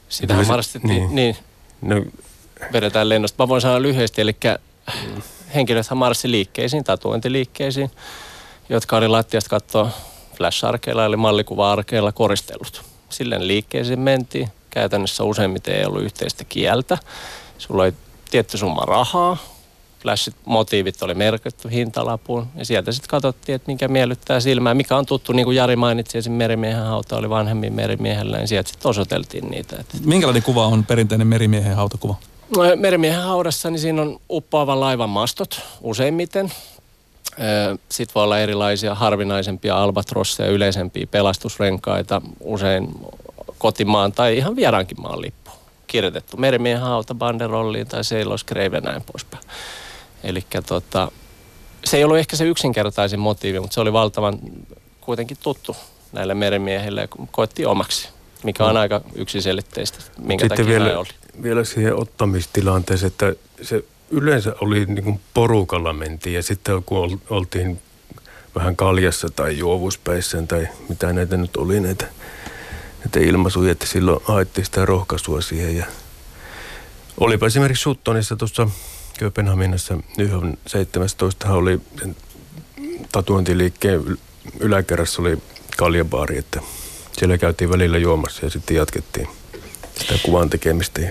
Sitähän 0.09 0.47
marastettiin, 0.47 0.93
niin. 0.93 1.15
niin. 1.15 1.35
No. 1.81 2.05
Vedetään 2.73 3.09
lennosta. 3.09 3.43
Mä 3.43 3.47
voin 3.47 3.61
sanoa 3.61 3.81
lyhyesti, 3.81 4.21
eli 4.21 4.35
henkilöthän 5.55 5.97
marssi 5.97 6.31
liikkeisiin, 6.31 6.83
tatuointiliikkeisiin, 6.83 7.91
jotka 8.69 8.97
oli 8.97 9.07
lattiasta 9.07 9.49
katsoa 9.49 9.89
flash-arkeilla 10.37 11.05
eli 11.05 11.17
mallikuva-arkeilla 11.17 12.11
koristellut. 12.11 12.81
Silleen 13.09 13.47
liikkeisiin 13.47 13.99
mentiin. 13.99 14.47
Käytännössä 14.69 15.23
useimmiten 15.23 15.75
ei 15.75 15.85
ollut 15.85 16.03
yhteistä 16.03 16.43
kieltä. 16.43 16.97
Sulla 17.57 17.83
oli 17.83 17.93
tietty 18.31 18.57
summa 18.57 18.85
rahaa, 18.85 19.37
flashit, 20.01 20.35
motiivit 20.45 21.03
oli 21.03 21.13
merkitty 21.13 21.71
hintalapuun 21.71 22.47
ja 22.55 22.65
sieltä 22.65 22.91
sitten 22.91 23.09
katsottiin, 23.09 23.55
että 23.55 23.71
mikä 23.71 23.87
miellyttää 23.87 24.39
silmää, 24.39 24.73
mikä 24.73 24.97
on 24.97 25.05
tuttu, 25.05 25.33
niin 25.33 25.45
kuin 25.45 25.57
Jari 25.57 25.75
mainitsi, 25.75 26.17
esim. 26.17 26.33
merimiehen 26.33 26.85
hauta 26.85 27.17
oli 27.17 27.29
vanhemmin 27.29 27.73
merimiehellä, 27.73 28.37
niin 28.37 28.47
sieltä 28.47 28.69
sitten 28.69 28.89
osoiteltiin 28.89 29.49
niitä. 29.49 29.75
Että... 29.79 29.97
Minkälainen 30.05 30.43
kuva 30.43 30.65
on 30.65 30.85
perinteinen 30.85 31.27
merimiehen 31.27 31.75
hautakuva? 31.75 32.15
No, 32.57 32.63
merimiehen 32.75 33.21
haudassa 33.21 33.69
niin 33.69 33.79
siinä 33.79 34.01
on 34.01 34.19
uppoavan 34.29 34.79
laivan 34.79 35.09
mastot 35.09 35.61
useimmiten. 35.81 36.51
Sitten 37.89 38.15
voi 38.15 38.23
olla 38.23 38.39
erilaisia 38.39 38.95
harvinaisempia 38.95 39.83
albatrosseja, 39.83 40.51
yleisempiä 40.51 41.07
pelastusrenkaita, 41.11 42.21
usein 42.39 42.87
kotimaan 43.57 44.11
tai 44.11 44.37
ihan 44.37 44.55
vieraankin 44.55 45.01
maan 45.01 45.21
lippu 45.21 45.51
kirjoitettu 45.87 46.37
merimiehen 46.37 46.81
hauta 46.81 47.15
banderolliin 47.15 47.87
tai 47.87 48.03
seiloskreve 48.03 48.77
ja 48.77 48.81
näin 48.81 49.01
poispäin. 49.11 49.43
Eli 50.23 50.43
tota, 50.67 51.11
se 51.85 51.97
ei 51.97 52.03
ollut 52.03 52.17
ehkä 52.17 52.35
se 52.35 52.45
yksinkertaisin 52.45 53.19
motiivi, 53.19 53.59
mutta 53.59 53.73
se 53.73 53.81
oli 53.81 53.93
valtavan 53.93 54.39
kuitenkin 55.01 55.37
tuttu 55.43 55.75
näille 56.11 56.33
merimiehille 56.33 57.01
ja 57.01 57.07
koettiin 57.31 57.67
omaksi, 57.67 58.09
mikä 58.43 58.65
on 58.65 58.75
no. 58.75 58.81
aika 58.81 59.01
yksiselitteistä, 59.15 59.99
minkä 60.17 60.43
Sitten 60.43 60.65
takia 60.65 60.79
vielä, 60.79 60.99
oli. 60.99 61.07
vielä 61.43 61.63
siihen 61.63 61.95
ottamistilanteeseen, 61.95 63.07
että 63.07 63.33
se 63.61 63.83
yleensä 64.11 64.55
oli 64.61 64.85
niin 64.85 65.03
kuin 65.03 65.19
porukalla 65.33 65.93
mentiin 65.93 66.35
ja 66.35 66.43
sitten 66.43 66.83
kun 66.83 67.21
oltiin 67.29 67.81
vähän 68.55 68.75
kaljassa 68.75 69.29
tai 69.29 69.57
juovuspäissä 69.57 70.41
tai 70.47 70.67
mitä 70.89 71.13
näitä 71.13 71.37
nyt 71.37 71.57
oli 71.57 71.79
näitä, 71.79 72.05
näitä 72.99 73.19
ilmaisuja, 73.19 73.71
että 73.71 73.85
silloin 73.85 74.19
haettiin 74.23 74.65
sitä 74.65 74.85
rohkaisua 74.85 75.41
siihen 75.41 75.77
ja 75.77 75.85
olipa 77.19 77.47
esimerkiksi 77.47 77.81
Suttonissa 77.81 78.35
tuossa 78.35 78.67
Kööpenhaminassa 79.19 79.97
17 80.67 81.53
oli 81.53 81.81
tatuointiliikkeen 83.11 84.17
yläkerrassa 84.59 85.21
oli 85.21 85.37
kaljabaari, 85.77 86.37
että 86.37 86.61
siellä 87.11 87.37
käytiin 87.37 87.69
välillä 87.69 87.97
juomassa 87.97 88.45
ja 88.45 88.49
sitten 88.49 88.77
jatkettiin 88.77 89.27
sitä 89.99 90.13
kuvan 90.23 90.49
tekemistä. 90.49 91.01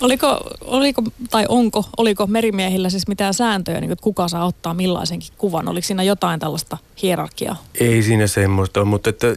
Oliko, 0.00 0.40
oliko, 0.60 1.02
tai 1.30 1.44
onko, 1.48 1.84
oliko 1.96 2.26
merimiehillä 2.26 2.90
siis 2.90 3.08
mitään 3.08 3.34
sääntöjä, 3.34 3.80
niin 3.80 3.92
että 3.92 4.02
kuka 4.02 4.28
saa 4.28 4.46
ottaa 4.46 4.74
millaisenkin 4.74 5.28
kuvan? 5.38 5.68
Oliko 5.68 5.86
siinä 5.86 6.02
jotain 6.02 6.40
tällaista 6.40 6.78
hierarkiaa? 7.02 7.64
Ei 7.80 8.02
siinä 8.02 8.26
semmoista, 8.26 8.84
mutta 8.84 9.10
että 9.10 9.36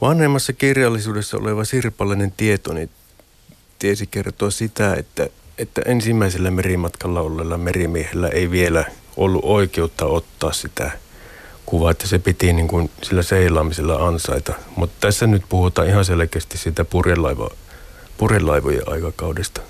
vanhemmassa 0.00 0.52
kirjallisuudessa 0.52 1.36
oleva 1.36 1.64
sirpallinen 1.64 2.32
tieto, 2.36 2.72
niin 2.72 2.90
tiesi 3.78 4.06
kertoa 4.06 4.50
sitä, 4.50 4.94
että, 4.94 5.28
että 5.58 5.82
ensimmäisellä 5.86 6.50
merimatkalla 6.50 7.20
olleella 7.20 7.58
merimiehellä 7.58 8.28
ei 8.28 8.50
vielä 8.50 8.84
ollut 9.16 9.44
oikeutta 9.44 10.06
ottaa 10.06 10.52
sitä 10.52 10.90
kuvaa, 11.66 11.90
että 11.90 12.06
se 12.06 12.18
piti 12.18 12.52
niin 12.52 12.68
kuin 12.68 12.90
sillä 13.02 13.22
seilaamisella 13.22 13.94
ansaita. 13.94 14.52
Mutta 14.76 14.96
tässä 15.00 15.26
nyt 15.26 15.42
puhutaan 15.48 15.88
ihan 15.88 16.04
selkeästi 16.04 16.58
siitä 16.58 16.84
purjelaiva, 16.84 17.50
purjelaivojen 18.18 18.88
aikakaudesta. 18.92 19.60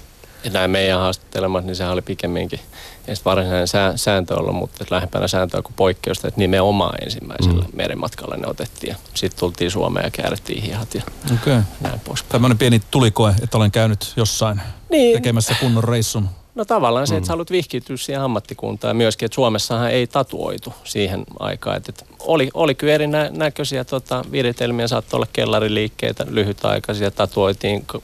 Ja 0.45 0.51
näin 0.51 0.71
meidän 0.71 1.01
haastattelemat, 1.01 1.65
niin 1.65 1.77
sehän 1.77 1.93
oli 1.93 2.03
pikemminkin 2.03 2.61
ei 3.09 3.15
varsinainen 3.25 3.69
sää, 3.69 3.97
sääntö 3.97 4.35
ollut, 4.35 4.55
mutta 4.55 4.85
lähempänä 4.91 5.29
sääntöä 5.29 5.63
kuin 5.63 5.75
poikkeusta, 5.77 6.29
että 6.29 6.41
nimenomaan 6.41 7.03
ensimmäisellä 7.03 7.65
mm. 7.65 7.77
merimatkalla 7.77 8.37
ne 8.37 8.47
otettiin. 8.47 8.97
Sitten 9.15 9.41
tultiin 9.41 9.71
Suomeen 9.71 10.05
ja 10.05 10.11
käärittiin 10.11 10.63
hihat 10.63 10.95
ja 10.95 11.03
okay. 11.35 11.63
näin 11.81 12.01
pois. 12.01 12.23
Tämmöinen 12.23 12.59
pieni 12.59 12.81
tulikoe, 12.91 13.35
että 13.43 13.57
olen 13.57 13.71
käynyt 13.71 14.13
jossain 14.17 14.61
niin. 14.91 15.17
tekemässä 15.17 15.55
kunnon 15.61 15.85
reissun. 15.85 16.29
No 16.55 16.65
tavallaan 16.65 17.07
se, 17.07 17.15
että 17.15 17.25
mm. 17.25 17.27
sä 17.27 17.33
haluat 17.33 17.51
vihkiytyä 17.51 17.97
siihen 17.97 18.23
ammattikuntaan 18.23 18.91
ja 18.91 18.95
myöskin, 18.95 19.27
että 19.27 19.35
Suomessahan 19.35 19.91
ei 19.91 20.07
tatuoitu 20.07 20.73
siihen 20.85 21.25
aikaan. 21.39 21.77
Että, 21.77 21.91
että 21.91 22.05
oli, 22.21 22.51
oli 22.55 22.75
kyllä 22.75 22.93
erinäköisiä 22.93 23.85
tota, 23.85 24.25
viritelmiä, 24.33 24.89
saattoi 24.89 25.19
olla 25.19 25.27
kellariliikkeitä, 25.33 26.27
lyhytaikaisia, 26.31 27.11
tatuoitiin, 27.11 27.85
äh, 27.95 28.03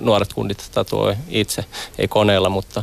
nuoret 0.00 0.32
kundit 0.32 0.70
tatuoi 0.74 1.14
itse, 1.28 1.64
ei 1.98 2.08
koneella, 2.08 2.48
mutta 2.48 2.82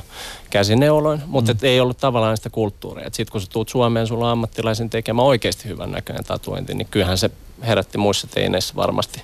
käsineuloin, 0.50 1.22
mutta 1.26 1.54
mm. 1.54 1.60
ei 1.62 1.80
ollut 1.80 1.98
tavallaan 1.98 2.38
sitä 2.38 2.50
kulttuuria. 2.50 3.10
Sitten 3.12 3.32
kun 3.32 3.42
sä 3.42 3.48
tuut 3.50 3.70
Suomeen, 3.70 4.08
sulla 4.08 4.26
on 4.26 4.32
ammattilaisen 4.32 4.90
tekemä 4.90 5.22
oikeasti 5.22 5.70
hyvän 5.70 5.92
näköinen 5.92 6.24
tatuointi, 6.26 6.74
niin 6.74 6.88
kyllähän 6.92 7.18
se 7.18 7.30
herätti 7.62 7.98
muissa 7.98 8.28
teineissä 8.28 8.76
varmasti 8.76 9.22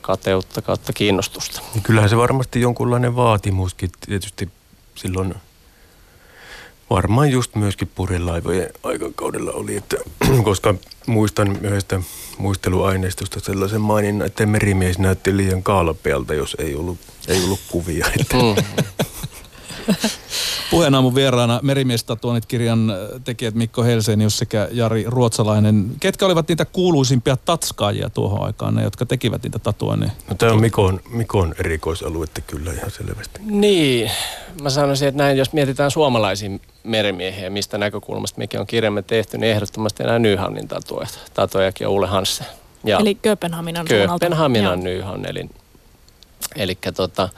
kateutta 0.00 0.62
kautta 0.62 0.92
kiinnostusta. 0.92 1.62
Kyllähän 1.82 2.10
se 2.10 2.16
varmasti 2.16 2.60
jonkunlainen 2.60 3.16
vaatimuskin 3.16 3.90
tietysti 4.06 4.48
silloin 4.98 5.34
varmaan 6.90 7.30
just 7.30 7.54
myöskin 7.54 7.90
purilaivojen 7.94 8.70
aikakaudella 8.82 9.52
oli, 9.52 9.76
että, 9.76 9.96
koska 10.44 10.74
muistan 11.06 11.58
yhdestä 11.62 12.00
muisteluaineistosta 12.38 13.40
sellaisen 13.40 13.80
maininnan, 13.80 14.26
että 14.26 14.46
merimies 14.46 14.98
näytti 14.98 15.36
liian 15.36 15.62
kalpealta, 15.62 16.34
jos 16.34 16.56
ei 16.58 16.74
ollut, 16.74 16.98
ei 17.28 17.44
ollut 17.44 17.60
kuvia. 17.68 18.06
Että. 18.20 18.36
Mm. 18.36 18.84
Puheenaamun 20.70 21.14
vieraana 21.14 21.60
Merimiestatuonit 21.62 22.46
kirjan 22.46 22.92
tekijät 23.24 23.54
Mikko 23.54 23.82
Helsenius 23.82 24.38
sekä 24.38 24.68
Jari 24.70 25.04
Ruotsalainen. 25.06 25.90
Ketkä 26.00 26.26
olivat 26.26 26.48
niitä 26.48 26.64
kuuluisimpia 26.64 27.36
tatskaajia 27.36 28.10
tuohon 28.10 28.46
aikaan, 28.46 28.74
ne 28.74 28.82
jotka 28.82 29.06
tekivät 29.06 29.42
niitä 29.42 29.58
tatuoinneja? 29.58 30.12
No 30.28 30.34
tämä 30.34 30.52
on 30.52 30.60
Mikon, 30.60 31.00
Mikon 31.10 31.54
erikoisaluetta 31.58 32.40
kyllä 32.40 32.72
ihan 32.72 32.90
selvästi. 32.90 33.40
Niin, 33.44 34.10
mä 34.62 34.70
sanoisin, 34.70 35.08
että 35.08 35.22
näin, 35.22 35.38
jos 35.38 35.52
mietitään 35.52 35.90
suomalaisia 35.90 36.50
merimiehiä, 36.84 37.50
mistä 37.50 37.78
näkökulmasta 37.78 38.38
mekin 38.38 38.60
on 38.60 38.66
kirjamme 38.66 39.02
tehty, 39.02 39.38
niin 39.38 39.52
ehdottomasti 39.52 40.02
enää 40.02 40.18
Nyhamnin 40.18 40.68
tatuojat. 40.68 41.18
Tatuojakin 41.34 41.86
on 41.86 41.92
Ulle 41.92 42.06
Hansen. 42.06 42.46
Ja 42.84 42.98
Eli 42.98 43.14
Kööpenhaminan 43.14 43.86
Kööpenhaminan 43.86 44.80
Nyhan, 44.80 45.26
eli, 45.26 45.48
eli 46.56 46.78
tota, 46.96 47.28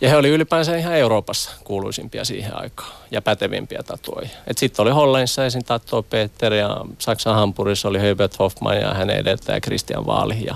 ja 0.00 0.08
he 0.08 0.16
oli 0.16 0.28
ylipäänsä 0.28 0.76
ihan 0.76 0.94
Euroopassa 0.94 1.50
kuuluisimpia 1.64 2.24
siihen 2.24 2.56
aikaan 2.56 2.92
ja 3.10 3.22
pätevimpiä 3.22 3.82
tatuoja. 3.82 4.28
Sitten 4.56 4.82
oli 4.82 4.90
Hollannissa 4.90 5.46
esim. 5.46 5.62
Tatto 5.64 6.02
Peter 6.02 6.54
ja 6.54 6.76
Saksan 6.98 7.34
Hampurissa 7.34 7.88
oli 7.88 8.00
Herbert 8.00 8.38
Hoffman 8.38 8.76
ja 8.80 8.94
hänen 8.94 9.16
edeltäjä 9.16 9.60
Christian 9.60 10.06
Vaali. 10.06 10.44
Ja 10.46 10.54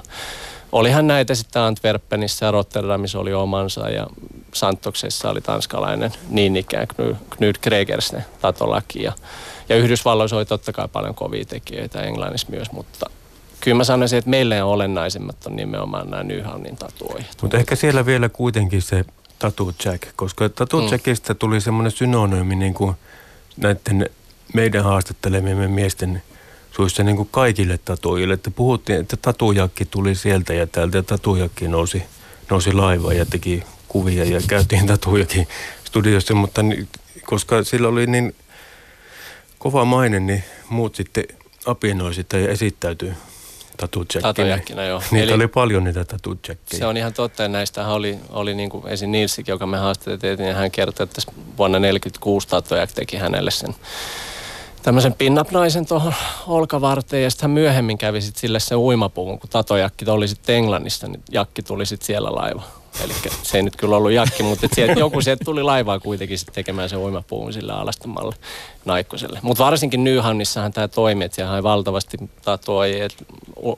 olihan 0.72 1.06
näitä 1.06 1.34
sitten 1.34 1.62
Antwerpenissä 1.62 2.46
ja 2.46 2.50
Rotterdamissa 2.50 3.18
oli 3.18 3.34
omansa 3.34 3.88
ja 3.88 4.06
Santoksessa 4.54 5.30
oli 5.30 5.40
tanskalainen 5.40 6.12
niin 6.28 6.56
ikään 6.56 6.86
Knud 7.30 7.54
Gregersne 7.62 8.24
tatolaki. 8.40 9.02
Ja, 9.02 9.12
ja 9.68 9.76
Yhdysvalloissa 9.76 10.36
oli 10.36 10.44
totta 10.44 10.72
kai 10.72 10.88
paljon 10.92 11.14
kovia 11.14 11.44
tekijöitä, 11.44 12.02
Englannissa 12.02 12.46
myös, 12.50 12.72
mutta 12.72 13.10
kyllä 13.66 13.76
mä 13.76 13.84
sanoisin, 13.84 14.18
että 14.18 14.30
meille 14.30 14.62
on 14.62 14.70
olennaisimmat 14.70 15.46
on 15.46 15.56
nimenomaan 15.56 16.10
nämä 16.10 16.22
Nyhamnin 16.22 16.76
tatuojat. 16.76 17.36
Mutta 17.42 17.56
ehkä 17.56 17.76
siellä 17.76 18.06
vielä 18.06 18.28
kuitenkin 18.28 18.82
se 18.82 19.04
Tattoo 19.38 19.72
Jack, 19.84 20.02
koska 20.16 20.48
Tattoo 20.48 20.80
mm. 20.80 20.88
Jackista 20.90 21.34
tuli 21.34 21.60
semmoinen 21.60 21.90
synonyymi 21.90 22.56
niin 22.56 22.74
kuin 22.74 22.94
näiden 23.56 24.10
meidän 24.54 24.84
haastattelemiemme 24.84 25.68
miesten 25.68 26.22
suissa 26.70 27.02
niin 27.02 27.16
kuin 27.16 27.28
kaikille 27.30 27.78
tatuojille. 27.84 28.34
Että 28.34 28.50
puhuttiin, 28.50 29.00
että 29.00 29.16
tatujakki 29.16 29.84
tuli 29.84 30.14
sieltä 30.14 30.54
ja 30.54 30.66
täältä 30.66 30.98
ja 30.98 31.02
tatujakki 31.02 31.68
nousi, 31.68 32.02
nousi 32.50 32.72
laivaan 32.72 33.16
ja 33.16 33.26
teki 33.26 33.62
kuvia 33.88 34.24
ja 34.24 34.40
käytiin 34.48 34.86
tatujakin 34.86 35.48
studiossa, 35.84 36.34
mutta 36.34 36.62
koska 37.24 37.64
sillä 37.64 37.88
oli 37.88 38.06
niin 38.06 38.34
kova 39.58 39.84
maine, 39.84 40.20
niin 40.20 40.44
muut 40.68 40.94
sitten 40.94 41.24
apinoi 41.64 42.14
sitä 42.14 42.38
ja 42.38 42.48
esittäytyi 42.48 43.12
Tatujäkkinä. 44.22 44.84
joo. 44.84 45.02
Niitä 45.10 45.24
Eli 45.24 45.32
oli 45.32 45.48
paljon 45.48 45.84
niitä 45.84 46.04
tatujäkkejä. 46.04 46.78
Se 46.78 46.86
on 46.86 46.96
ihan 46.96 47.12
totta, 47.12 47.42
ja 47.42 47.48
näistä 47.48 47.88
oli, 47.88 48.18
oli 48.30 48.54
niin 48.54 48.70
kuin 48.70 48.88
esim. 48.88 49.10
Nilsikin, 49.10 49.52
joka 49.52 49.66
me 49.66 49.78
haastateltiin, 49.78 50.48
ja 50.48 50.54
hän 50.54 50.70
kertoi, 50.70 51.04
että 51.04 51.22
vuonna 51.58 51.78
1946 51.78 52.48
Tatujak 52.48 52.92
teki 52.92 53.16
hänelle 53.16 53.50
sen 53.50 53.74
tämmöisen 54.86 55.14
pinnap-naisen 55.14 55.86
tuohon 55.86 56.14
olkavarteen 56.46 57.22
ja 57.22 57.30
sitten 57.30 57.50
myöhemmin 57.50 57.98
kävi 57.98 58.20
sitten 58.20 58.40
sille 58.40 58.60
sen 58.60 58.78
uimapuvun, 58.78 59.38
kun 59.38 59.50
Tatojakki 59.50 60.10
oli 60.10 60.28
sitten 60.28 60.56
Englannista, 60.56 61.08
niin 61.08 61.22
Jakki 61.30 61.62
tuli 61.62 61.86
sitten 61.86 62.06
siellä 62.06 62.34
laiva. 62.34 62.62
Eli 63.04 63.12
se 63.42 63.58
ei 63.58 63.62
nyt 63.62 63.76
kyllä 63.76 63.96
ollut 63.96 64.12
Jakki, 64.12 64.42
mutta 64.42 64.68
sieltä, 64.72 65.00
joku 65.00 65.20
sieltä 65.20 65.44
tuli 65.44 65.62
laivaa 65.62 66.00
kuitenkin 66.00 66.38
sitten 66.38 66.54
tekemään 66.54 66.88
sen 66.88 66.98
uimapuun 66.98 67.52
sille 67.52 67.72
alastamalle 67.72 68.34
naikkoselle. 68.84 69.38
Mutta 69.42 69.64
varsinkin 69.64 70.04
Nyhannissahan 70.04 70.72
tämä 70.72 70.88
toimi, 70.88 71.24
että 71.24 71.34
siellä 71.34 71.62
valtavasti 71.62 72.16
tatuoja. 72.42 73.08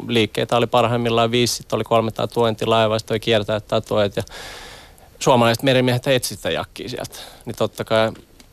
Liikkeitä 0.09 0.57
oli 0.57 0.67
parhaimmillaan 0.67 1.31
viisi, 1.31 1.55
sitten 1.55 1.77
oli 1.77 1.85
kolme 1.85 2.11
tatuointilaivaa, 2.11 2.99
sitten 2.99 3.15
oli 3.15 3.21
kiertää 3.21 3.61
tatuoit 3.61 4.17
ja 4.17 4.23
suomalaiset 5.19 5.63
merimiehet 5.63 6.07
etsivät 6.07 6.55
jakkia 6.55 6.89
sieltä. 6.89 7.19
Niin 7.47 7.57
totta 7.57 7.85
kai 7.85 8.13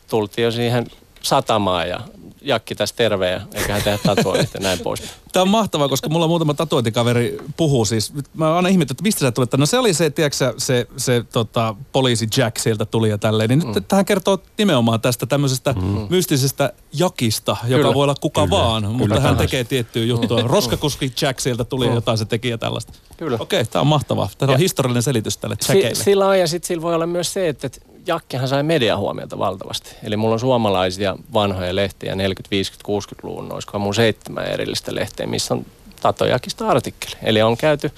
tultiin 0.10 0.43
jo 0.43 0.51
siihen 0.51 0.88
satamaan 1.21 1.89
ja 1.89 1.99
Jakki 2.45 2.75
tässä 2.75 2.95
terve 2.95 3.31
ja 3.31 3.41
eiköhän 3.53 3.81
tehdä 3.81 3.99
tatuointia 4.05 4.51
ja 4.53 4.60
näin 4.60 4.79
pois. 4.79 5.03
Tämä 5.34 5.41
on 5.41 5.49
mahtavaa, 5.49 5.89
koska 5.89 6.10
mulla 6.10 6.27
muutama 6.27 6.53
tatuointikaveri 6.53 7.38
puhuu 7.58 7.86
siis. 7.86 8.13
Mä 8.34 8.55
aina 8.55 8.69
ihmettä, 8.69 8.91
että 8.91 9.03
mistä 9.03 9.19
sä 9.19 9.31
tulet. 9.31 9.53
No 9.58 9.65
se 9.65 9.79
oli 9.79 9.93
se, 9.93 10.10
tiedätkö, 10.10 10.53
se, 10.58 10.88
se 10.97 11.23
tota, 11.34 11.75
poliisi 11.91 12.27
Jack 12.38 12.58
sieltä 12.58 12.86
tuli 12.86 13.10
ja 13.10 13.17
tälleen. 13.17 13.49
Niin 13.49 13.67
mm. 13.67 13.73
nyt 13.75 13.88
tähän 13.88 14.05
kertoo 14.05 14.39
nimenomaan 14.58 15.01
tästä 15.01 15.25
tämmöisestä 15.25 15.73
mm. 15.73 16.08
mystisestä 16.10 16.73
jakista, 16.93 17.58
joka 17.63 17.81
Kyllä. 17.81 17.93
voi 17.93 18.03
olla 18.03 18.15
kuka 18.21 18.47
Kyllä. 18.47 18.62
vaan, 18.62 18.84
Kyllä. 18.84 18.97
mutta 18.97 19.19
hän 19.19 19.38
tekee 19.38 19.63
tiettyä 19.63 20.03
juttua. 20.03 20.41
Mm. 20.41 20.47
Roskakuski 20.47 21.13
Jack 21.21 21.39
sieltä 21.39 21.63
tuli 21.63 21.86
mm. 21.86 21.91
ja 21.91 21.95
jotain 21.95 22.17
se 22.17 22.25
teki 22.25 22.49
ja 22.49 22.58
tällaista. 22.58 22.93
Kyllä. 23.17 23.38
Okei, 23.39 23.62
okay, 23.62 23.71
tämä 23.71 23.81
on 23.81 23.88
mahtavaa. 23.88 24.29
Tämä 24.38 24.51
on 24.51 24.60
historiallinen 24.60 25.03
selitys 25.03 25.38
tälle 25.38 25.55
Jackeille. 25.67 25.95
S- 25.95 26.03
sillä 26.03 26.27
on 26.27 26.39
ja 26.39 26.47
sitten 26.47 26.67
sillä 26.67 26.81
voi 26.81 26.95
olla 26.95 27.08
myös 27.08 27.34
se, 27.34 27.47
että 27.49 27.69
Jakkihan 28.07 28.47
sai 28.47 28.63
mediahuomiota 28.63 29.37
valtavasti. 29.37 29.95
Eli 30.03 30.17
mulla 30.17 30.33
on 30.33 30.39
suomalaisia 30.39 31.15
vanhoja 31.33 31.75
lehtiä 31.75 32.15
40, 32.15 32.51
50, 32.51 33.15
60-luvun, 33.15 33.53
olisikohan 33.53 33.81
mun 33.81 33.95
seitsemän 33.95 34.45
erillistä 34.45 34.95
lehteä, 34.95 35.27
missä 35.27 35.53
on 35.53 35.65
Tatojakista 36.01 36.67
artikkeli. 36.67 37.15
Eli 37.23 37.41
on 37.41 37.57
käyty, 37.57 37.91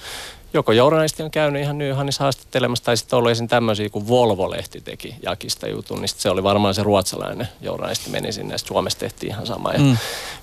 joko 0.52 0.72
journalisti 0.72 1.22
on 1.22 1.30
käynyt 1.30 1.62
ihan 1.62 1.78
Nyhanissa 1.78 2.24
haastattelemassa, 2.24 2.84
tai 2.84 2.96
sitten 2.96 3.16
ollut 3.16 3.30
esim. 3.30 3.48
tämmöisiä, 3.48 3.88
kun 3.88 4.08
Volvo-lehti 4.08 4.80
teki 4.80 5.14
Jakista 5.22 5.68
jutun, 5.68 6.00
niin 6.00 6.08
se 6.08 6.30
oli 6.30 6.42
varmaan 6.42 6.74
se 6.74 6.82
ruotsalainen 6.82 7.48
journalisti 7.60 8.10
meni 8.10 8.32
sinne, 8.32 8.54
ja 8.54 8.58
Suomessa 8.58 8.98
tehtiin 8.98 9.32
ihan 9.32 9.46
sama. 9.46 9.72
Ja 9.72 9.78
mm. 9.78 9.96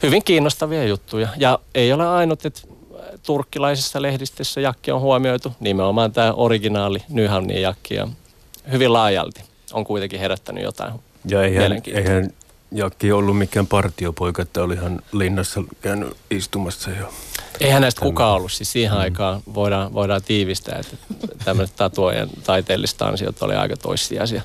Hyvin 0.03 0.23
kiinnostavia 0.23 0.83
juttuja. 0.83 1.27
Ja 1.37 1.59
ei 1.75 1.93
ole 1.93 2.07
ainut, 2.07 2.45
että 2.45 2.61
turkkilaisessa 3.23 4.01
lehdistössä 4.01 4.61
Jakki 4.61 4.91
on 4.91 5.01
huomioitu, 5.01 5.51
nimenomaan 5.59 6.11
tämä 6.11 6.33
originaali 6.33 7.03
Nyhamnin 7.09 7.61
Jakki, 7.61 7.95
ja 7.95 8.07
hyvin 8.71 8.93
laajalti 8.93 9.54
on 9.75 9.83
kuitenkin 9.83 10.19
herättänyt 10.19 10.63
jotain 10.63 10.93
ja 11.27 11.43
eihän, 11.43 11.81
eihän 11.93 12.29
Jakki 12.71 13.11
ollut 13.11 13.37
mikään 13.37 13.67
partiopoika, 13.67 14.41
että 14.41 14.63
olihan 14.63 15.01
linnassa 15.11 15.63
käynyt 15.81 16.17
istumassa 16.31 16.91
jo. 16.91 17.13
Eihän 17.59 17.81
näistä 17.81 18.01
kukaan 18.01 18.35
ollut. 18.35 18.51
Siis 18.51 18.71
siihen 18.71 18.91
mm. 18.91 18.99
aikaan 18.99 19.41
voidaan, 19.53 19.93
voidaan 19.93 20.23
tiivistää, 20.23 20.79
että 20.79 20.97
tämmöiset 21.45 21.75
tatuojen 21.75 22.29
taiteelliset 22.43 23.01
ansiot 23.01 23.41
oli 23.43 23.55
aika 23.55 23.77
toissijaisia. 23.77 24.41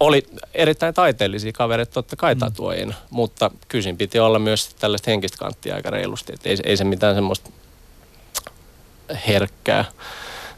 Oli 0.00 0.26
erittäin 0.54 0.94
taiteellisia 0.94 1.52
kavereita 1.52 1.92
totta 1.92 2.16
kai 2.16 2.34
mm. 2.34 2.38
tatuojina, 2.38 2.94
mutta 3.10 3.50
kysin 3.68 3.96
piti 3.96 4.18
olla 4.18 4.38
myös 4.38 4.74
tällaista 4.74 5.10
henkistä 5.10 5.38
kanttia 5.38 5.74
aika 5.74 5.90
reilusti. 5.90 6.32
Että 6.32 6.48
ei, 6.48 6.56
ei 6.64 6.76
se 6.76 6.84
mitään 6.84 7.14
semmoista 7.14 7.50
herkkää 9.26 9.84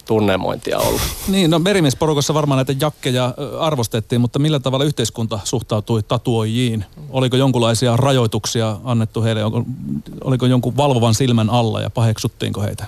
tunnemointia 0.06 0.78
ollut. 0.78 1.00
Niin, 1.28 1.50
no 1.50 1.58
merimiesporukassa 1.58 2.34
varmaan 2.34 2.58
näitä 2.58 2.74
jakkeja 2.80 3.34
arvostettiin, 3.60 4.20
mutta 4.20 4.38
millä 4.38 4.60
tavalla 4.60 4.84
yhteiskunta 4.84 5.38
suhtautui 5.44 6.02
tatuojiin? 6.02 6.84
Oliko 7.10 7.36
jonkinlaisia 7.36 7.96
rajoituksia 7.96 8.76
annettu 8.84 9.22
heille? 9.22 9.44
Oliko, 9.44 9.64
oliko 10.24 10.46
jonkun 10.46 10.76
valvovan 10.76 11.14
silmän 11.14 11.50
alla 11.50 11.80
ja 11.80 11.90
paheksuttiinko 11.90 12.62
heitä? 12.62 12.84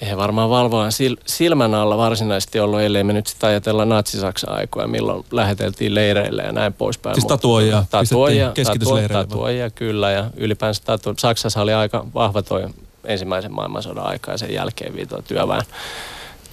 Ei 0.00 0.16
varmaan 0.16 0.50
valvovan 0.50 0.90
silmän 1.26 1.74
alla 1.74 1.96
varsinaisesti 1.96 2.60
ollut, 2.60 2.80
ellei 2.80 3.04
me 3.04 3.12
nyt 3.12 3.26
sitä 3.26 3.46
ajatella 3.46 3.84
natsi-Saksan 3.84 4.54
aikoja, 4.54 4.86
milloin 4.86 5.24
läheteltiin 5.30 5.94
leireille 5.94 6.42
ja 6.42 6.52
näin 6.52 6.72
poispäin. 6.72 7.14
Siis 7.14 7.26
tatuoja, 7.26 7.84
tatuoja, 7.90 8.52
tatuoja, 8.64 9.08
tatuoja 9.08 9.70
kyllä 9.70 10.10
ja 10.10 10.30
ylipäänsä 10.36 10.82
tatu, 10.84 11.14
Saksassa 11.18 11.62
oli 11.62 11.72
aika 11.72 12.06
vahva 12.14 12.42
toi 12.42 12.66
ensimmäisen 13.04 13.52
maailmansodan 13.52 14.06
aika 14.06 14.30
ja 14.30 14.38
sen 14.38 14.54
jälkeen 14.54 14.96
viitoa 14.96 15.22
työväen 15.22 15.62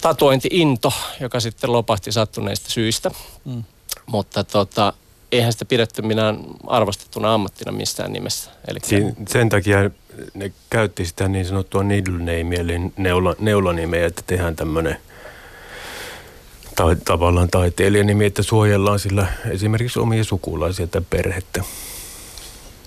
tatuointi-into, 0.02 0.92
joka 1.20 1.40
sitten 1.40 1.72
lopahti 1.72 2.12
sattuneista 2.12 2.70
syistä. 2.70 3.10
Mm. 3.44 3.64
mutta 4.06 4.44
tota, 4.44 4.92
eihän 5.32 5.52
sitä 5.52 5.64
pidetty 5.64 6.02
minä 6.02 6.34
arvostettuna 6.66 7.34
ammattina 7.34 7.72
missään 7.72 8.12
nimessä. 8.12 8.50
Eli 8.68 8.78
Siin, 8.82 9.16
sen 9.28 9.48
takia 9.48 9.90
ne 10.34 10.52
käytti 10.70 11.04
sitä 11.04 11.28
niin 11.28 11.46
sanottua 11.46 11.82
needle 11.82 12.18
name, 12.18 12.56
eli 12.56 12.80
neula, 12.96 13.34
neulanimeä, 13.38 14.06
että 14.06 14.22
tehdään 14.26 14.56
tämmöinen 14.56 14.96
tai, 16.76 16.96
tavallaan 17.04 17.48
taiteilijanimi, 17.50 18.24
että 18.24 18.42
suojellaan 18.42 18.98
sillä 18.98 19.26
esimerkiksi 19.50 19.98
omia 19.98 20.24
sukulaisia 20.24 20.86
tai 20.86 21.02
perhettä. 21.10 21.64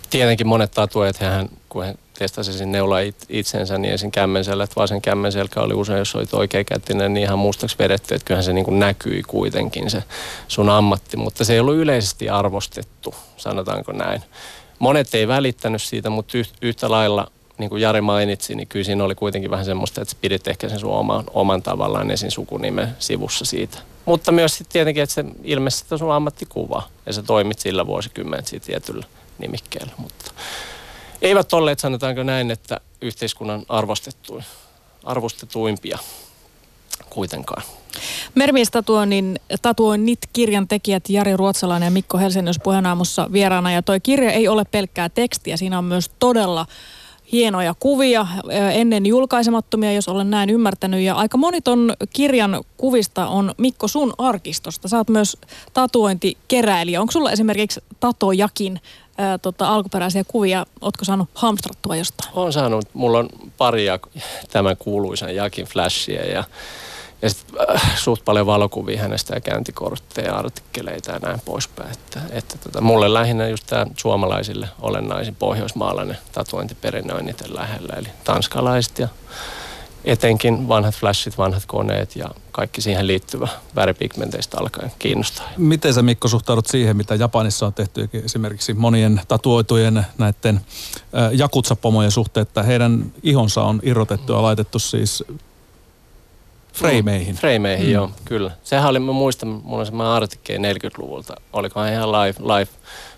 Tietenkin 0.10 0.48
monet 0.48 0.72
tatuajat, 0.72 1.18
hän, 1.18 1.50
kun 1.70 1.84
he 1.86 1.96
testasivat 2.18 2.58
sen 2.58 2.72
neula 2.72 2.98
itsensä, 3.30 3.78
niin 3.78 3.92
ensin 3.92 4.12
kämmenselkä, 4.12 4.64
että 4.64 4.76
vasen 4.76 5.02
kämmenselkä 5.02 5.62
oli 5.62 5.74
usein, 5.74 6.00
jos 6.00 6.16
olit 6.16 6.34
oikeakätinen, 6.34 7.14
niin 7.14 7.24
ihan 7.24 7.40
mustaksi 7.40 7.76
vedetty, 7.80 8.16
että 8.16 8.26
kyllähän 8.26 8.44
se 8.44 8.54
niin 8.54 8.66
kuin 8.66 8.80
näkyi 8.80 9.24
kuitenkin 9.28 9.90
se 9.90 10.04
sun 10.48 10.70
ammatti, 10.70 11.18
mutta 11.18 11.46
se 11.46 11.54
ei 11.54 11.60
ollut 11.60 11.76
yleisesti 11.76 12.30
arvostettu, 12.30 13.16
sanotaanko 13.38 13.92
näin. 13.92 14.22
Monet 14.80 15.16
ei 15.16 15.28
välittänyt 15.28 15.82
siitä, 15.82 16.10
mutta 16.10 16.38
yhtä 16.62 16.92
lailla 16.92 17.32
niin 17.58 17.70
kuin 17.70 17.82
Jari 17.82 18.02
mainitsi, 18.02 18.56
niin 18.56 18.68
kyllä 18.68 18.86
siinä 18.86 19.04
oli 19.04 19.16
kuitenkin 19.16 19.52
vähän 19.52 19.66
semmoista, 19.66 20.02
että 20.02 20.16
pidit 20.22 20.48
ehkä 20.48 20.70
sen 20.70 20.80
sun 20.80 20.92
oman, 20.92 21.24
oman 21.34 21.62
tavallaan 21.62 22.12
esin 22.12 22.32
sukunimen 22.32 22.96
sivussa 23.00 23.46
siitä. 23.46 23.78
Mutta 24.06 24.32
myös 24.32 24.58
sitten 24.58 24.74
tietenkin, 24.74 25.04
että 25.04 25.16
se 25.16 25.26
ilmeisesti 25.44 25.98
sun 25.98 26.12
ammattikuva 26.12 26.84
ja 27.06 27.14
sä 27.14 27.24
toimit 27.24 27.60
sillä 27.60 27.88
vuosikymmenet 27.88 28.48
siitä 28.48 28.66
tietyllä 28.66 29.06
nimikkeellä. 29.38 29.92
Mutta 29.98 30.32
eivät 31.26 31.54
olleet, 31.54 31.80
sanotaanko 31.80 32.24
näin, 32.24 32.52
että 32.52 32.80
yhteiskunnan 33.02 33.66
arvostettuin, 33.70 34.44
arvostetuimpia 35.04 35.98
kuitenkaan. 37.10 37.64
Mermiestatuoinnin 38.36 39.40
tatuoinnit 39.62 40.20
kirjan 40.34 40.68
tekijät 40.68 41.10
Jari 41.10 41.38
Ruotsalainen 41.38 41.88
ja 41.88 41.92
Mikko 41.92 42.18
Helsingin 42.18 42.54
puheenaamussa 42.64 43.30
vieraana. 43.32 43.72
Ja 43.72 43.82
toi 43.82 44.00
kirja 44.00 44.32
ei 44.32 44.48
ole 44.48 44.64
pelkkää 44.72 45.10
tekstiä, 45.10 45.58
siinä 45.58 45.78
on 45.78 45.84
myös 45.84 46.12
todella 46.20 46.66
hienoja 47.32 47.76
kuvia, 47.80 48.28
ennen 48.74 49.06
julkaisemattomia, 49.06 49.94
jos 49.94 50.08
olen 50.08 50.30
näin 50.30 50.50
ymmärtänyt. 50.50 51.02
Ja 51.02 51.16
aika 51.16 51.38
moni 51.38 51.62
ton 51.62 51.94
kirjan 52.14 52.64
kuvista 52.78 53.28
on 53.28 53.54
Mikko 53.58 53.88
sun 53.88 54.14
arkistosta. 54.18 54.98
Oot 54.98 55.10
myös 55.10 55.38
tatuointikeräilijä. 55.74 57.02
Onko 57.02 57.12
sulla 57.12 57.32
esimerkiksi 57.32 57.84
Tatojakin 58.00 58.80
ää, 59.18 59.38
tota, 59.38 59.68
alkuperäisiä 59.68 60.24
kuvia? 60.28 60.66
Ootko 60.82 61.06
saanut 61.06 61.30
hamstrattua 61.36 61.96
jostain? 61.96 62.30
Olen 62.34 62.54
saanut. 62.54 62.86
Mulla 62.94 63.20
on 63.20 63.30
paria 63.58 64.00
tämän 64.52 64.78
kuuluisan 64.78 65.36
Jakin 65.36 65.66
flashia 65.66 66.26
ja 66.26 66.44
ja 67.22 67.30
sitten 67.30 67.60
äh, 67.76 67.98
suht 67.98 68.26
paljon 68.26 68.46
valokuvia 68.46 69.02
hänestä 69.02 69.36
ja 69.36 69.42
käyntikortteja, 69.42 70.36
artikkeleita 70.36 71.12
ja 71.12 71.20
näin 71.20 71.42
poispäin. 71.46 71.92
Että, 71.92 72.20
että 72.32 72.58
tota, 72.58 72.82
mulle 72.82 73.14
lähinnä 73.14 73.48
just 73.48 73.68
tämä 73.68 73.86
suomalaisille 73.98 74.68
olennaisin 74.82 75.36
pohjoismaalainen 75.36 76.18
tatuointiperinne 76.32 77.14
on 77.14 77.26
niiden 77.26 77.56
lähellä. 77.56 77.94
Eli 77.98 78.08
tanskalaiset 78.24 79.00
ja 79.00 79.08
etenkin 80.06 80.68
vanhat 80.68 80.96
flashit, 80.96 81.38
vanhat 81.38 81.64
koneet 81.66 82.16
ja 82.16 82.30
kaikki 82.52 82.82
siihen 82.82 83.08
liittyvä 83.08 83.48
väripigmenteistä 83.76 84.58
alkaen 84.60 84.92
kiinnostaa. 85.00 85.50
Miten 85.58 85.94
sä 85.94 86.02
Mikko 86.02 86.28
suhtaudut 86.28 86.66
siihen, 86.66 86.98
mitä 86.98 87.16
Japanissa 87.16 87.66
on 87.66 87.74
tehty 87.74 88.10
esimerkiksi 88.26 88.74
monien 88.74 89.22
tatuoitujen 89.28 90.06
näiden 90.18 90.62
jakutsapomojen 91.32 92.12
suhteen, 92.12 92.42
että 92.42 92.64
heidän 92.64 93.14
ihonsa 93.24 93.64
on 93.64 93.80
irrotettu 93.84 94.34
ja 94.34 94.42
laitettu 94.42 94.80
siis 94.80 95.24
Freimeihin. 96.74 97.36
Freimeihin, 97.36 97.86
mm. 97.86 97.94
joo, 97.94 98.12
kyllä. 98.26 98.52
Sehän 98.64 98.90
oli, 98.90 99.00
mä 99.00 99.12
muistan, 99.12 99.50
mulla 99.50 99.80
on 99.80 99.86
semmoinen 99.86 100.14
artikkeli 100.14 100.74
40-luvulta. 100.74 101.36
Olikohan 101.54 101.94
ihan 101.94 102.12
live, 102.12 102.36
live 102.40 102.68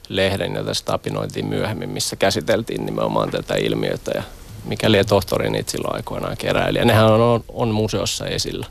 lehden, 0.10 0.56
jota 0.56 0.73
stapinoitiin 0.73 1.45
myöhemmin, 1.45 1.89
missä 1.89 2.15
käsiteltiin 2.15 2.86
nimenomaan 2.86 3.32
tätä 3.32 3.56
ilmiötä 3.56 4.12
ja 4.15 4.23
mikäli 4.67 5.03
tohtori 5.03 5.49
niitä 5.49 5.71
silloin 5.71 5.95
aikoinaan 5.95 6.38
keräili. 6.38 6.77
Ja 6.77 6.86
nehän 6.86 7.06
on, 7.06 7.21
on, 7.21 7.43
on 7.53 7.69
museossa 7.69 8.25
esillä. 8.25 8.65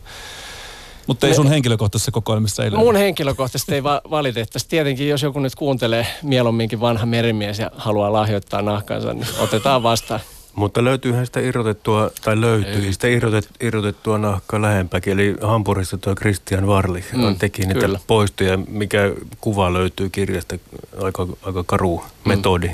Mutta 1.06 1.26
ei 1.26 1.34
sun 1.34 1.48
henkilökohtaisessa 1.48 2.10
kokoelmissa 2.10 2.64
ei 2.64 2.70
Mun 2.70 2.96
henkilökohtaisesti 2.96 3.74
ei 3.74 3.82
va- 3.82 4.00
valitettavasti. 4.10 4.70
Tietenkin, 4.70 5.08
jos 5.08 5.22
joku 5.22 5.40
nyt 5.40 5.54
kuuntelee 5.54 6.06
mieluumminkin 6.22 6.80
vanha 6.80 7.06
merimies 7.06 7.58
ja 7.58 7.70
haluaa 7.76 8.12
lahjoittaa 8.12 8.62
nahkansa, 8.62 9.14
niin 9.14 9.26
otetaan 9.38 9.82
vastaan. 9.82 10.20
Mutta 10.54 10.84
löytyyhän 10.84 11.26
sitä 11.26 11.40
irrotettua, 11.40 12.10
tai 12.24 12.40
löytyy 12.40 12.86
Ei. 12.86 12.92
sitä 12.92 13.08
irrotet, 13.08 13.48
irrotettua 13.60 14.18
nahkaa 14.18 14.62
lähempäkin. 14.62 15.12
Eli 15.12 15.36
Hampurissa 15.42 15.98
tuo 15.98 16.14
Christian 16.14 16.66
Varli 16.66 17.04
mm, 17.12 17.24
on 17.24 17.36
teki 17.36 17.62
niitä 17.62 17.80
kyllä. 17.80 18.00
poistoja, 18.06 18.58
mikä 18.68 19.12
kuva 19.40 19.72
löytyy 19.72 20.08
kirjasta, 20.08 20.58
aika, 21.02 21.26
aika 21.42 21.64
karu 21.66 21.96
mm. 21.96 22.28
metodi. 22.28 22.70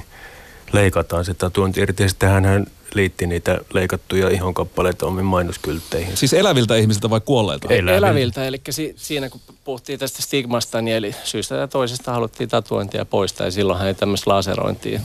Leikataan 0.72 1.24
sitä 1.24 1.50
tuonti 1.50 1.80
irti 1.80 2.02
ja 2.02 2.08
sitten 2.08 2.28
hän 2.28 2.66
liitti 2.94 3.26
niitä 3.26 3.58
leikattuja 3.72 4.28
ihonkappaleita 4.28 5.06
omiin 5.06 5.24
mainoskyltteihin. 5.24 6.16
Siis 6.16 6.32
eläviltä 6.32 6.76
ihmisiltä 6.76 7.10
vai 7.10 7.20
kuolleilta? 7.20 7.68
Eläviltä. 7.68 7.96
eläviltä 7.96 8.46
eli 8.46 8.60
si- 8.70 8.94
siinä 8.96 9.28
kun 9.28 9.40
puhuttiin 9.64 9.98
tästä 9.98 10.22
stigmasta, 10.22 10.82
niin 10.82 10.96
eli 10.96 11.14
syystä 11.24 11.54
ja 11.54 11.68
toisesta 11.68 12.12
haluttiin 12.12 12.48
tatuointia 12.48 13.04
poistaa 13.04 13.46
ja 13.46 13.50
silloinhan 13.50 13.88
ei 13.88 13.94
tämmöistä 13.94 14.30
laserointia 14.30 15.00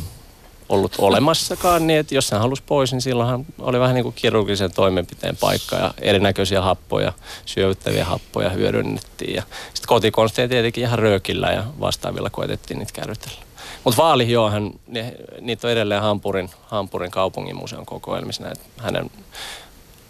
ollut 0.69 0.95
olemassakaan, 0.97 1.88
niin 1.88 1.99
että 1.99 2.15
jos 2.15 2.32
hän 2.32 2.41
halusi 2.41 2.63
pois, 2.65 2.91
niin 2.91 3.01
silloinhan 3.01 3.45
oli 3.60 3.80
vähän 3.80 3.95
niin 3.95 4.03
kuin 4.03 4.15
kirurgisen 4.15 4.71
toimenpiteen 4.71 5.38
paikka 5.38 5.75
ja 5.75 5.93
erinäköisiä 6.01 6.62
happoja, 6.62 7.13
syövyttäviä 7.45 8.06
happoja 8.06 8.49
hyödynnettiin. 8.49 9.36
Ja 9.36 9.43
sitten 9.73 9.88
kotikonsteja 9.88 10.47
tietenkin 10.47 10.84
ihan 10.84 10.99
röökillä 10.99 11.51
ja 11.51 11.63
vastaavilla 11.80 12.30
koetettiin 12.30 12.80
niitä 12.80 12.93
kärrytellä. 12.93 13.46
Mutta 13.88 14.04
vaali, 14.04 14.32
joo, 14.32 14.50
hän, 14.50 14.71
ne, 14.88 15.15
niitä 15.41 15.67
on 15.67 15.71
edelleen 15.71 16.02
Hampurin, 16.02 16.50
Hampurin 16.65 17.12
kaupungin 17.12 17.56
museon 17.56 17.86
kokoelmissa 17.86 18.43
näitä 18.43 18.62
hänen 18.78 19.12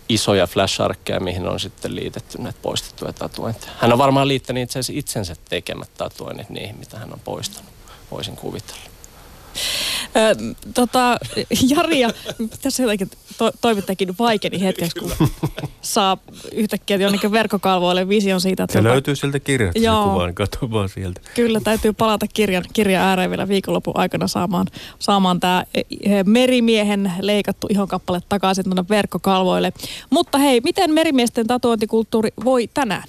isoja 0.10 0.48
flash 0.48 0.80
mihin 1.20 1.48
on 1.48 1.60
sitten 1.60 1.96
liitetty 1.96 2.42
näitä 2.42 2.60
poistettuja 2.62 3.13
tatuointeja. 3.13 3.72
Hän 3.78 3.94
on 3.94 3.98
varmaan 3.98 4.28
liittänyt 4.28 4.63
itse 4.63 4.80
asiassa 4.80 5.00
itsensä 5.00 5.36
tekemät 5.50 5.90
tatuoinnit 5.98 6.50
niihin, 6.50 6.78
mitä 6.78 7.00
hän 7.00 7.13
on 7.13 7.20
poistanut, 7.20 7.72
voisin 8.12 8.36
kuvitella 8.36 8.82
tota, 10.74 11.18
Jari 11.70 12.00
ja 12.00 12.10
tässä 12.62 12.84
jotenkin 12.84 13.10
to, 13.38 13.52
toimittajakin 13.62 14.16
vaikeni 14.20 14.62
hetkeksi, 14.62 15.00
kun 15.00 15.12
saa 15.82 16.18
yhtäkkiä 16.52 16.98
jonnekin 16.98 17.32
verkkokalvoille 17.32 18.10
vision 18.10 18.42
siitä. 18.42 18.64
Että 18.64 18.74
se 18.74 18.80
joka... 18.80 18.90
löytyy 18.90 19.16
sieltä 19.16 19.40
kirjasta 19.40 19.80
Joo. 19.80 20.04
se 20.04 20.10
kuva, 20.10 20.26
niin 20.26 20.36
katso 20.36 20.72
vaan 20.72 20.90
sieltä. 20.90 21.22
Kyllä, 21.36 21.60
täytyy 21.64 21.94
palata 21.94 22.26
kirjan, 22.34 22.64
kirjan 22.74 23.04
ääreen 23.04 23.30
vielä 23.30 23.48
viikonlopun 23.48 23.98
aikana 23.98 24.28
saamaan, 24.28 24.68
saamaan 25.00 25.40
tämä 25.40 25.64
e, 25.76 25.82
e, 26.02 26.24
merimiehen 26.24 27.14
leikattu 27.22 27.68
ihonkappale 27.70 28.22
takaisin 28.30 28.64
tuonne 28.64 28.86
verkkokalvoille. 28.90 29.74
Mutta 30.10 30.38
hei, 30.38 30.62
miten 30.64 30.94
merimiesten 30.94 31.48
tatuointikulttuuri 31.48 32.30
voi 32.46 32.70
tänään? 32.74 33.04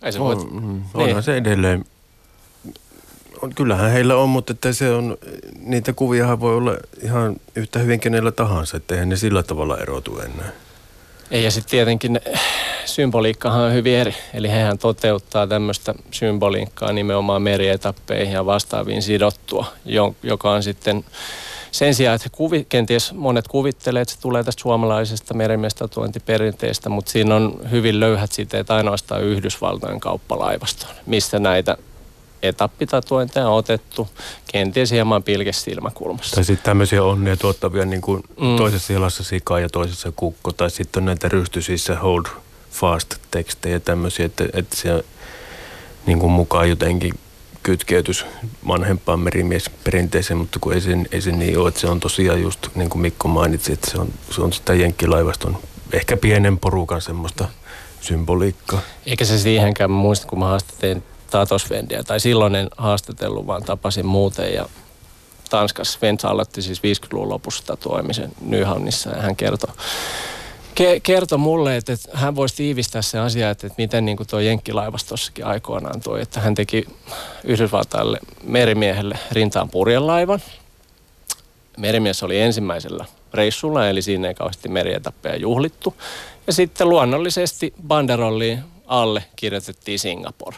Kai 0.00 0.12
se 0.12 0.20
on, 0.20 0.26
voit... 0.26 0.52
mm, 0.52 0.82
onhan 0.94 1.14
niin. 1.14 1.22
se 1.22 1.36
edelleen 1.36 1.84
on, 3.42 3.54
kyllähän 3.54 3.90
heillä 3.90 4.16
on, 4.16 4.28
mutta 4.28 4.52
että 4.52 4.72
se 4.72 4.90
on, 4.90 5.18
niitä 5.60 5.92
kuviahan 5.92 6.40
voi 6.40 6.56
olla 6.56 6.76
ihan 7.02 7.36
yhtä 7.54 7.78
hyvin 7.78 8.00
kenellä 8.00 8.32
tahansa, 8.32 8.76
että 8.76 8.94
eihän 8.94 9.08
ne 9.08 9.16
sillä 9.16 9.42
tavalla 9.42 9.78
erotu 9.78 10.20
enää. 10.20 10.52
Ei, 11.30 11.44
ja 11.44 11.50
sitten 11.50 11.70
tietenkin 11.70 12.20
symboliikkahan 12.84 13.60
on 13.60 13.72
hyvin 13.72 13.94
eri. 13.94 14.14
Eli 14.34 14.50
hehän 14.50 14.78
toteuttaa 14.78 15.46
tämmöistä 15.46 15.94
symboliikkaa 16.10 16.92
nimenomaan 16.92 17.42
merietappeihin 17.42 18.32
ja 18.32 18.46
vastaaviin 18.46 19.02
sidottua, 19.02 19.66
joka 20.22 20.50
on 20.50 20.62
sitten 20.62 21.04
sen 21.70 21.94
sijaan, 21.94 22.16
että 22.16 22.28
kuvi, 22.32 22.66
kenties 22.68 23.12
monet 23.12 23.48
kuvittelee, 23.48 24.02
että 24.02 24.14
se 24.14 24.20
tulee 24.20 24.44
tästä 24.44 24.62
suomalaisesta 24.62 25.34
merimestatuointiperinteestä, 25.34 26.88
mutta 26.88 27.10
siinä 27.10 27.34
on 27.34 27.60
hyvin 27.70 28.00
löyhät 28.00 28.32
siteet 28.32 28.70
ainoastaan 28.70 29.24
Yhdysvaltojen 29.24 30.00
kauppalaivastoon, 30.00 30.94
missä 31.06 31.38
näitä 31.38 31.76
etappitatuointeja 32.42 33.48
on 33.48 33.56
otettu 33.56 34.08
kenties 34.52 34.90
hieman 34.90 35.22
pilkesilmäkulmassa. 35.22 36.34
Tai 36.34 36.44
sitten 36.44 36.64
tämmöisiä 36.64 37.04
onnea 37.04 37.36
tuottavia 37.36 37.84
niin 37.84 38.00
kuin 38.00 38.22
mm. 38.40 38.56
toisessa 38.56 38.92
jalassa 38.92 39.24
sika 39.24 39.60
ja 39.60 39.68
toisessa 39.68 40.12
kukko. 40.16 40.52
Tai 40.52 40.70
sitten 40.70 41.00
on 41.00 41.04
näitä 41.04 41.28
rystysissä 41.28 41.98
hold 41.98 42.24
fast 42.70 43.14
tekstejä 43.30 43.80
tämmöisiä, 43.80 44.26
että, 44.26 44.44
että 44.52 44.76
se 44.76 45.04
niin 46.06 46.18
kuin 46.18 46.32
mukaan 46.32 46.68
jotenkin 46.68 47.14
kytkeytys 47.62 48.26
vanhempaan 48.68 49.20
merimiesperinteeseen, 49.20 50.38
mutta 50.38 50.58
kun 50.58 50.74
ei 50.74 50.80
se, 50.80 50.90
ei 51.12 51.20
se 51.20 51.32
niin 51.32 51.58
ole, 51.58 51.68
että 51.68 51.80
se 51.80 51.86
on 51.86 52.00
tosiaan 52.00 52.42
just 52.42 52.66
niin 52.74 52.90
kuin 52.90 53.02
Mikko 53.02 53.28
mainitsi, 53.28 53.72
että 53.72 53.90
se 53.90 53.98
on, 53.98 54.08
se 54.30 54.40
on 54.40 54.52
sitä 54.52 54.74
jenkkilaivaston 54.74 55.58
ehkä 55.92 56.16
pienen 56.16 56.58
porukan 56.58 57.02
semmoista 57.02 57.48
symboliikkaa. 58.00 58.80
Eikä 59.06 59.24
se 59.24 59.38
siihenkään, 59.38 59.90
mä 59.90 59.96
muistan 59.96 60.28
kun 60.28 60.38
mä 60.38 60.46
haastattelin 60.46 61.02
Tatosvendia, 61.30 62.04
tai 62.04 62.20
silloin 62.20 62.54
en 62.54 62.68
haastatellut, 62.76 63.46
vaan 63.46 63.62
tapasin 63.62 64.06
muuten 64.06 64.54
ja 64.54 64.68
Tanskassa 65.50 65.98
Svens 65.98 66.24
aloitti 66.24 66.62
siis 66.62 66.78
50-luvun 66.78 67.28
lopussa 67.28 67.66
tatuoimisen 67.66 68.32
Nyhavnissa 68.40 69.10
ja 69.10 69.22
hän 69.22 69.36
kertoi, 69.36 69.72
ke- 70.80 71.00
kertoi 71.02 71.38
mulle, 71.38 71.76
että, 71.76 71.92
että 71.92 72.08
hän 72.12 72.36
voisi 72.36 72.56
tiivistää 72.56 73.02
sen 73.02 73.20
asian, 73.20 73.50
että, 73.50 73.66
että 73.66 73.82
miten 73.82 74.04
niin 74.04 74.16
kuin 74.16 74.26
tuo 74.26 74.40
Jenkkilaivastossakin 74.40 75.46
aikoinaan 75.46 76.00
toi, 76.00 76.22
että 76.22 76.40
hän 76.40 76.54
teki 76.54 76.86
Yhdysvaltaille 77.44 78.18
merimiehelle 78.42 79.18
rintaan 79.32 79.70
purjelaivan. 79.70 80.42
Merimies 81.76 82.22
oli 82.22 82.40
ensimmäisellä 82.40 83.04
reissulla, 83.34 83.88
eli 83.88 84.02
siinä 84.02 84.28
ei 84.28 84.34
kauheasti 84.34 84.68
merietappeja 84.68 85.36
juhlittu. 85.36 85.94
Ja 86.46 86.52
sitten 86.52 86.88
luonnollisesti 86.88 87.74
banderolliin 87.88 88.64
alle 88.86 89.24
kirjoitettiin 89.36 89.98
Singapore. 89.98 90.56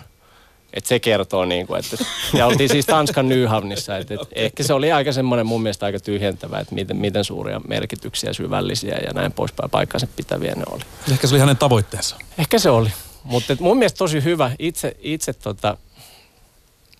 Et 0.74 0.87
se 0.87 0.98
kertoo, 0.98 1.44
niin 1.44 1.66
kuin, 1.66 1.80
että 1.80 2.04
ja 2.38 2.46
oltiin 2.46 2.68
siis 2.68 2.87
Tanskan 2.87 3.28
Nyhavnissa, 3.28 3.96
että, 3.96 4.14
että 4.14 4.26
ehkä 4.33 4.62
se 4.62 4.74
oli 4.74 4.92
aika 4.92 5.12
semmoinen 5.12 5.46
mun 5.46 5.62
mielestä 5.62 5.87
aika 5.87 6.00
tyhjentävä, 6.00 6.59
että 6.59 6.74
miten, 6.74 6.96
miten 6.96 7.24
suuria 7.24 7.61
merkityksiä, 7.68 8.33
syvällisiä 8.33 8.98
ja 9.06 9.12
näin 9.12 9.33
poispäin 9.33 9.70
paikkansa 9.70 10.06
pitäviä 10.16 10.54
ne 10.56 10.64
oli. 10.70 10.83
Ehkä 11.12 11.26
se 11.26 11.35
oli 11.35 11.40
hänen 11.40 11.56
tavoitteensa. 11.56 12.16
Ehkä 12.38 12.59
se 12.59 12.70
oli, 12.70 12.92
mutta 13.24 13.56
mun 13.61 13.78
mielestä 13.78 13.98
tosi 13.98 14.24
hyvä 14.24 14.50
itse, 14.59 14.96
itse 15.00 15.33
tota, 15.33 15.76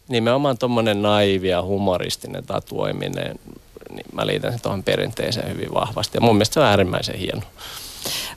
nimenomaan 0.09 0.59
tuommoinen 0.59 1.03
naivi 1.03 1.49
ja 1.49 1.63
humoristinen 1.63 2.47
tatuoiminen, 2.47 3.39
niin 3.91 4.07
mä 4.13 4.27
liitän 4.27 4.53
sen 4.53 4.61
tuohon 4.61 4.83
perinteeseen 4.83 5.49
hyvin 5.49 5.75
vahvasti 5.75 6.17
ja 6.17 6.21
mun 6.21 6.35
mielestä 6.35 6.55
se 6.55 6.61
on 6.61 6.67
äärimmäisen 6.67 7.19
hieno. 7.19 7.43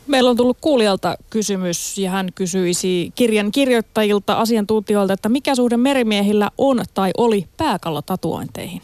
Meillä 0.07 0.29
on 0.29 0.37
tullut 0.37 0.57
kuulijalta 0.61 1.17
kysymys 1.29 1.97
ja 1.97 2.11
hän 2.11 2.29
kysyisi 2.35 3.11
kirjan 3.15 3.51
kirjoittajilta, 3.51 4.33
asiantuntijoilta, 4.33 5.13
että 5.13 5.29
mikä 5.29 5.55
suhde 5.55 5.77
merimiehillä 5.77 6.51
on 6.57 6.83
tai 6.93 7.11
oli 7.17 7.47
pääkallotatuointeihin? 7.57 8.81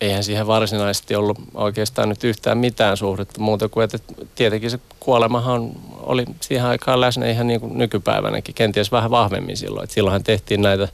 Eihän 0.00 0.24
siihen 0.24 0.46
varsinaisesti 0.46 1.14
ollut 1.14 1.38
oikeastaan 1.54 2.08
nyt 2.08 2.24
yhtään 2.24 2.58
mitään 2.58 2.96
suhdetta 2.96 3.40
muuta 3.40 3.68
kuin, 3.68 3.84
että 3.84 3.98
tietenkin 4.34 4.70
se 4.70 4.78
kuolemahan 5.00 5.70
oli 6.00 6.24
siihen 6.40 6.66
aikaan 6.66 7.00
läsnä 7.00 7.30
ihan 7.30 7.46
niin 7.46 7.60
kuin 7.60 7.78
nykypäivänäkin, 7.78 8.54
kenties 8.54 8.92
vähän 8.92 9.10
vahvemmin 9.10 9.56
silloin. 9.56 9.84
Että 9.84 9.94
silloinhan 9.94 10.24
tehtiin 10.24 10.62
näitä 10.62 10.88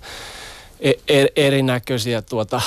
e- 0.80 0.92
e- 1.08 1.32
erinäköisiä 1.36 2.22
tuota, 2.22 2.60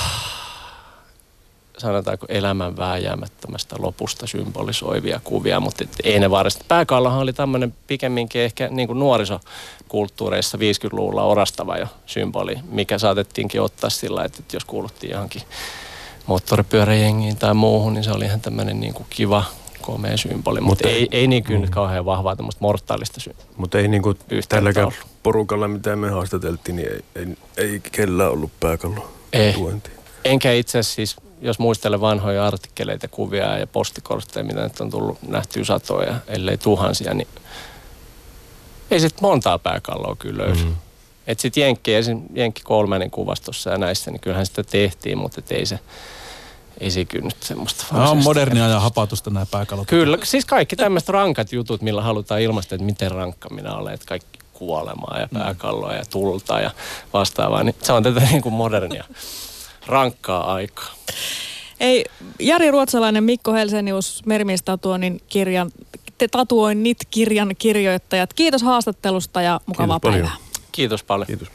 sanotaanko 1.80 2.26
elämän 2.28 2.76
vääjäämättömästä 2.76 3.76
lopusta 3.78 4.26
symbolisoivia 4.26 5.20
kuvia, 5.24 5.60
mutta 5.60 5.84
ei 6.04 6.20
ne 6.20 6.30
varsinaisesti. 6.30 6.64
Pääkallahan 6.68 7.20
oli 7.20 7.32
tämmöinen 7.32 7.74
pikemminkin 7.86 8.42
ehkä 8.42 8.68
niin 8.68 8.86
kuin 8.86 8.98
nuorisokulttuureissa 8.98 10.58
50-luvulla 10.58 11.24
orastava 11.24 11.76
jo 11.76 11.86
symboli, 12.06 12.56
mikä 12.70 12.98
saatettiinkin 12.98 13.60
ottaa 13.60 13.90
sillä, 13.90 14.24
että 14.24 14.42
jos 14.52 14.64
kuuluttiin 14.64 15.10
johonkin 15.10 15.42
moottoripyöräjengiin 16.26 17.36
tai 17.36 17.54
muuhun, 17.54 17.94
niin 17.94 18.04
se 18.04 18.12
oli 18.12 18.24
ihan 18.24 18.40
tämmöinen 18.40 18.80
niin 18.80 18.94
kuin 18.94 19.06
kiva, 19.10 19.44
komea 19.80 20.16
symboli, 20.16 20.60
mutta 20.60 20.88
ei, 20.88 21.08
ei 21.10 21.26
niin 21.26 21.42
kyllä 21.44 21.66
mm. 21.66 21.70
kauhean 21.70 22.04
vahvaa 22.04 22.36
tämmöistä 22.36 22.58
mortaalista 22.60 23.20
sy- 23.20 23.36
Mutta 23.56 23.78
ei 23.78 23.88
niinku 23.88 24.08
Yhteyttä 24.10 24.56
tälläkään 24.56 24.86
ollut. 24.86 24.98
porukalla, 25.22 25.68
mitä 25.68 25.96
me 25.96 26.10
haastateltiin, 26.10 26.76
niin 26.76 26.88
ei, 26.92 27.00
ei, 27.16 27.26
ei 27.56 27.80
kellään 27.92 28.30
ollut 28.30 28.50
pääkallo 28.60 29.12
Ei. 29.32 29.54
Enkä 30.24 30.52
itse 30.52 30.78
asiassa 30.78 30.94
siis, 30.94 31.16
jos 31.40 31.58
muistelen 31.58 32.00
vanhoja 32.00 32.46
artikkeleita, 32.46 33.08
kuvia 33.08 33.58
ja 33.58 33.66
postikortteja, 33.66 34.44
mitä 34.44 34.62
nyt 34.62 34.80
on 34.80 34.90
tullut 34.90 35.18
nähtyä 35.22 35.64
satoja, 35.64 36.14
ellei 36.26 36.58
tuhansia, 36.58 37.14
niin 37.14 37.28
ei 38.90 39.00
sit 39.00 39.20
montaa 39.20 39.58
pääkalloa 39.58 40.16
kyllä 40.16 40.44
löydy. 40.44 40.62
Mm. 40.64 40.74
Et 41.26 41.40
sit 41.40 41.56
Jenkki, 41.56 41.94
esim. 41.94 42.22
Jenkki 42.34 42.62
Kolmannen 42.62 43.10
kuvastossa 43.10 43.70
ja 43.70 43.78
näissä, 43.78 44.10
niin 44.10 44.20
kyllähän 44.20 44.46
sitä 44.46 44.62
tehtiin, 44.64 45.18
mutta 45.18 45.40
ei 45.50 45.66
se, 45.66 45.78
ei 46.80 46.90
se 46.90 47.04
kyllä 47.04 47.24
nyt 47.24 47.42
semmoista 47.42 47.84
Nämä 47.92 48.10
on 48.10 48.22
modernia 48.22 48.68
ja 48.68 48.80
hapatusta 48.80 49.30
nämä 49.30 49.46
pääkalot. 49.50 49.88
Kyllä, 49.88 50.18
siis 50.22 50.44
kaikki 50.44 50.76
tämmöiset 50.76 51.08
rankat 51.08 51.52
jutut, 51.52 51.82
millä 51.82 52.02
halutaan 52.02 52.40
ilmaista, 52.40 52.74
että 52.74 52.84
miten 52.84 53.10
rankka 53.10 53.48
minä 53.48 53.74
olen, 53.74 53.94
että 53.94 54.06
kaikki 54.06 54.38
kuolemaa 54.52 55.18
ja 55.20 55.28
pääkalloa 55.32 55.94
ja 55.94 56.04
tulta 56.10 56.60
ja 56.60 56.70
vastaavaa, 57.12 57.62
niin 57.62 57.74
se 57.82 57.92
on 57.92 58.02
tätä 58.02 58.20
niin 58.20 58.42
kuin 58.42 58.54
modernia 58.54 59.04
rankkaa 59.86 60.54
aikaa. 60.54 60.94
Ei, 61.80 62.04
Jari 62.38 62.70
Ruotsalainen, 62.70 63.24
Mikko 63.24 63.52
Helsenius, 63.52 64.22
Merimiestatuoinnin 64.26 65.20
kirjan, 65.28 65.70
te 66.18 66.28
tatuoinnit 66.28 66.98
kirjan 67.10 67.54
kirjoittajat. 67.58 68.32
Kiitos 68.32 68.62
haastattelusta 68.62 69.42
ja 69.42 69.60
mukavaa 69.66 70.00
Kiitos 70.00 70.10
paljon. 70.10 70.28
päivää. 70.30 70.46
Kiitos 70.72 71.04
paljon. 71.04 71.26
Kiitos. 71.26 71.48